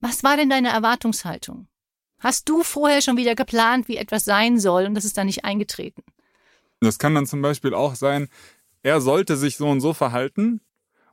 was 0.00 0.22
war 0.22 0.36
denn 0.36 0.48
deine 0.48 0.70
Erwartungshaltung? 0.70 1.66
Hast 2.18 2.48
du 2.48 2.62
vorher 2.62 3.02
schon 3.02 3.16
wieder 3.16 3.34
geplant, 3.34 3.88
wie 3.88 3.96
etwas 3.96 4.24
sein 4.24 4.60
soll 4.60 4.86
und 4.86 4.94
das 4.94 5.04
ist 5.04 5.18
dann 5.18 5.26
nicht 5.26 5.44
eingetreten? 5.44 6.02
Das 6.80 6.98
kann 6.98 7.14
dann 7.14 7.26
zum 7.26 7.42
Beispiel 7.42 7.74
auch 7.74 7.96
sein, 7.96 8.28
er 8.82 9.00
sollte 9.00 9.36
sich 9.36 9.56
so 9.56 9.68
und 9.68 9.80
so 9.80 9.92
verhalten 9.92 10.60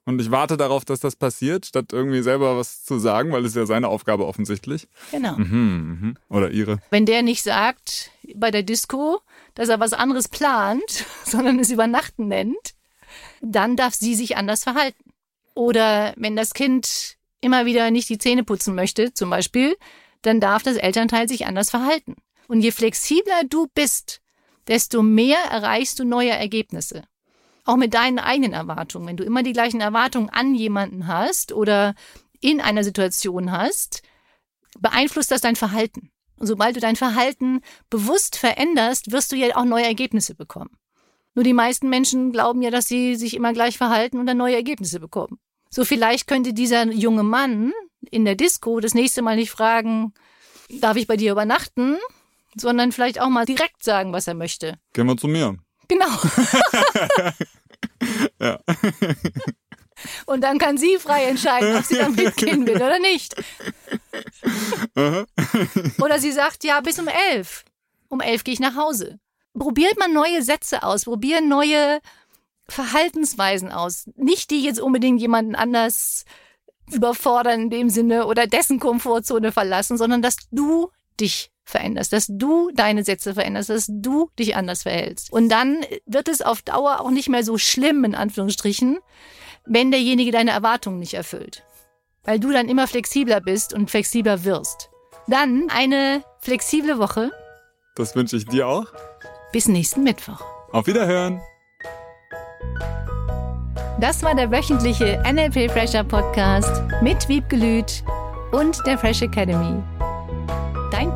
und 0.10 0.20
ich 0.20 0.32
warte 0.32 0.58
darauf, 0.58 0.86
dass 0.86 1.00
das 1.00 1.16
passiert, 1.16 1.68
statt 1.68 1.94
irgendwie 1.94 2.24
selber 2.24 2.58
was 2.58 2.84
zu 2.84 2.98
sagen, 2.98 3.32
weil 3.32 3.46
es 3.46 3.54
ja 3.54 3.68
seine 3.68 3.90
Aufgabe 3.90 4.26
offensichtlich. 4.26 4.88
Genau. 5.12 5.36
Mhm, 5.36 6.00
mhm. 6.02 6.18
Oder 6.30 6.50
ihre. 6.50 6.80
Wenn 6.90 7.06
der 7.06 7.22
nicht 7.22 7.44
sagt 7.44 8.10
bei 8.34 8.50
der 8.50 8.64
Disco, 8.64 9.22
dass 9.54 9.70
er 9.70 9.80
was 9.80 9.94
anderes 9.94 10.28
plant, 10.28 11.06
sondern 11.26 11.60
es 11.60 11.70
Übernachten 11.70 12.28
nennt, 12.28 12.74
dann 13.42 13.76
darf 13.76 13.94
sie 13.94 14.16
sich 14.16 14.36
anders 14.36 14.64
verhalten. 14.64 15.14
Oder 15.54 16.14
wenn 16.18 16.36
das 16.36 16.56
Kind 16.56 17.18
immer 17.40 17.68
wieder 17.68 17.92
nicht 17.92 18.10
die 18.10 18.18
Zähne 18.18 18.44
putzen 18.44 18.74
möchte, 18.74 19.14
zum 19.14 19.30
Beispiel, 19.30 19.78
dann 20.24 20.40
darf 20.40 20.64
das 20.64 20.78
Elternteil 20.78 21.30
sich 21.30 21.46
anders 21.46 21.70
verhalten. 21.70 22.16
Und 22.48 22.62
je 22.62 22.72
flexibler 22.72 23.44
du 23.48 23.68
bist, 23.76 24.22
desto 24.68 25.04
mehr 25.04 25.38
erreichst 25.52 26.00
du 26.00 26.04
neue 26.04 26.32
Ergebnisse. 26.32 27.04
Auch 27.66 27.76
mit 27.76 27.94
deinen 27.94 28.20
eigenen 28.20 28.54
Erwartungen. 28.54 29.08
Wenn 29.08 29.18
du 29.18 29.24
immer 29.24 29.44
die 29.44 29.54
gleichen 29.54 29.82
Erwartungen 29.82 30.30
an 30.30 30.56
jemanden 30.56 31.08
hast 31.08 31.52
oder 31.52 31.94
in 32.42 32.62
einer 32.62 32.84
Situation 32.84 33.52
hast, 33.52 34.02
beeinflusst 34.80 35.32
das 35.32 35.42
dein 35.42 35.56
Verhalten. 35.56 36.12
Und 36.38 36.48
sobald 36.48 36.76
du 36.76 36.80
dein 36.80 36.96
Verhalten 36.96 37.62
bewusst 37.90 38.38
veränderst, 38.38 39.12
wirst 39.12 39.32
du 39.32 39.36
ja 39.36 39.56
auch 39.56 39.66
neue 39.66 39.86
Ergebnisse 39.86 40.36
bekommen. 40.36 40.72
Nur 41.36 41.44
die 41.44 41.54
meisten 41.54 41.90
Menschen 41.90 42.32
glauben 42.32 42.62
ja, 42.62 42.72
dass 42.72 42.88
sie 42.88 43.16
sich 43.16 43.36
immer 43.36 43.54
gleich 43.54 43.78
verhalten 43.78 44.20
und 44.20 44.26
dann 44.26 44.38
neue 44.38 44.56
Ergebnisse 44.56 45.00
bekommen. 45.00 45.40
So 45.70 45.86
vielleicht 45.86 46.28
könnte 46.28 46.54
dieser 46.54 46.88
junge 46.88 47.24
Mann 47.24 47.74
in 48.10 48.26
der 48.26 48.36
Disco 48.36 48.80
das 48.80 48.94
nächste 48.94 49.22
Mal 49.22 49.36
nicht 49.36 49.52
fragen, 49.52 50.14
darf 50.70 50.98
ich 50.98 51.08
bei 51.08 51.18
dir 51.18 51.32
übernachten, 51.32 51.98
sondern 52.56 52.92
vielleicht 52.92 53.22
auch 53.22 53.30
mal 53.30 53.46
direkt 53.46 53.84
sagen, 53.84 54.14
was 54.14 54.28
er 54.28 54.34
möchte. 54.34 54.80
Gehen 54.94 55.08
wir 55.08 55.18
zu 55.18 55.28
mir. 55.28 55.58
Genau. 55.90 56.08
ja. 58.40 58.60
Und 60.26 60.42
dann 60.42 60.60
kann 60.60 60.78
sie 60.78 60.98
frei 60.98 61.26
entscheiden, 61.26 61.76
ob 61.76 61.84
sie 61.84 61.98
da 61.98 62.08
mitgehen 62.10 62.66
will 62.66 62.78
oder 62.78 63.00
nicht. 63.00 63.36
oder 66.02 66.20
sie 66.20 66.32
sagt, 66.32 66.64
ja, 66.64 66.80
bis 66.80 67.00
um 67.00 67.08
elf. 67.08 67.66
Um 68.08 68.22
elf 68.22 68.44
gehe 68.44 68.54
ich 68.54 68.62
nach 68.62 68.76
Hause. 68.76 69.20
Probiert 69.58 70.00
man 70.00 70.14
neue 70.14 70.42
Sätze 70.42 70.84
aus, 70.84 71.06
probieren 71.06 71.50
neue 71.50 72.00
Verhaltensweisen 72.70 73.72
aus. 73.72 74.10
Nicht 74.16 74.52
die 74.52 74.64
jetzt 74.64 74.80
unbedingt 74.80 75.20
jemanden 75.20 75.56
anders 75.56 76.24
überfordern 76.92 77.64
in 77.64 77.70
dem 77.70 77.90
Sinne 77.90 78.28
oder 78.28 78.48
dessen 78.48 78.80
Komfortzone 78.80 79.52
verlassen, 79.52 79.98
sondern 79.98 80.22
dass 80.22 80.38
du 80.52 80.92
dich 81.20 81.52
veränderst, 81.70 82.12
dass 82.14 82.28
du 82.30 82.72
deine 82.74 83.04
Sätze 83.04 83.34
veränderst, 83.34 83.70
dass 83.70 83.86
du 83.90 84.30
dich 84.38 84.56
anders 84.56 84.84
verhältst. 84.84 85.32
Und 85.32 85.50
dann 85.50 85.86
wird 86.06 86.28
es 86.28 86.42
auf 86.42 86.62
Dauer 86.62 87.00
auch 87.02 87.12
nicht 87.12 87.30
mehr 87.30 87.44
so 87.44 87.58
schlimm, 87.58 88.04
in 88.04 88.16
Anführungsstrichen, 88.16 89.00
wenn 89.66 89.92
derjenige 89.92 90.32
deine 90.32 90.52
Erwartungen 90.52 91.00
nicht 91.00 91.14
erfüllt. 91.14 91.64
Weil 92.24 92.40
du 92.40 92.52
dann 92.52 92.68
immer 92.70 92.88
flexibler 92.88 93.42
bist 93.42 93.74
und 93.74 93.90
flexibler 93.90 94.44
wirst. 94.44 94.90
Dann 95.28 95.70
eine 95.70 96.24
flexible 96.42 97.00
Woche. 97.00 97.32
Das 97.96 98.16
wünsche 98.16 98.38
ich 98.38 98.46
dir 98.46 98.68
auch. 98.68 98.88
Bis 99.52 99.68
nächsten 99.68 100.04
Mittwoch. 100.04 100.42
Auf 100.72 100.88
Wiederhören. 100.88 101.42
Das 104.00 104.24
war 104.24 104.34
der 104.34 104.50
wöchentliche 104.50 105.22
NLP 105.30 105.70
Fresher 105.72 106.04
Podcast 106.04 106.72
mit 107.02 107.28
Wiebgelüt 107.28 108.04
und 108.52 108.78
der 108.86 108.98
Fresh 108.98 109.22
Academy 109.22 109.84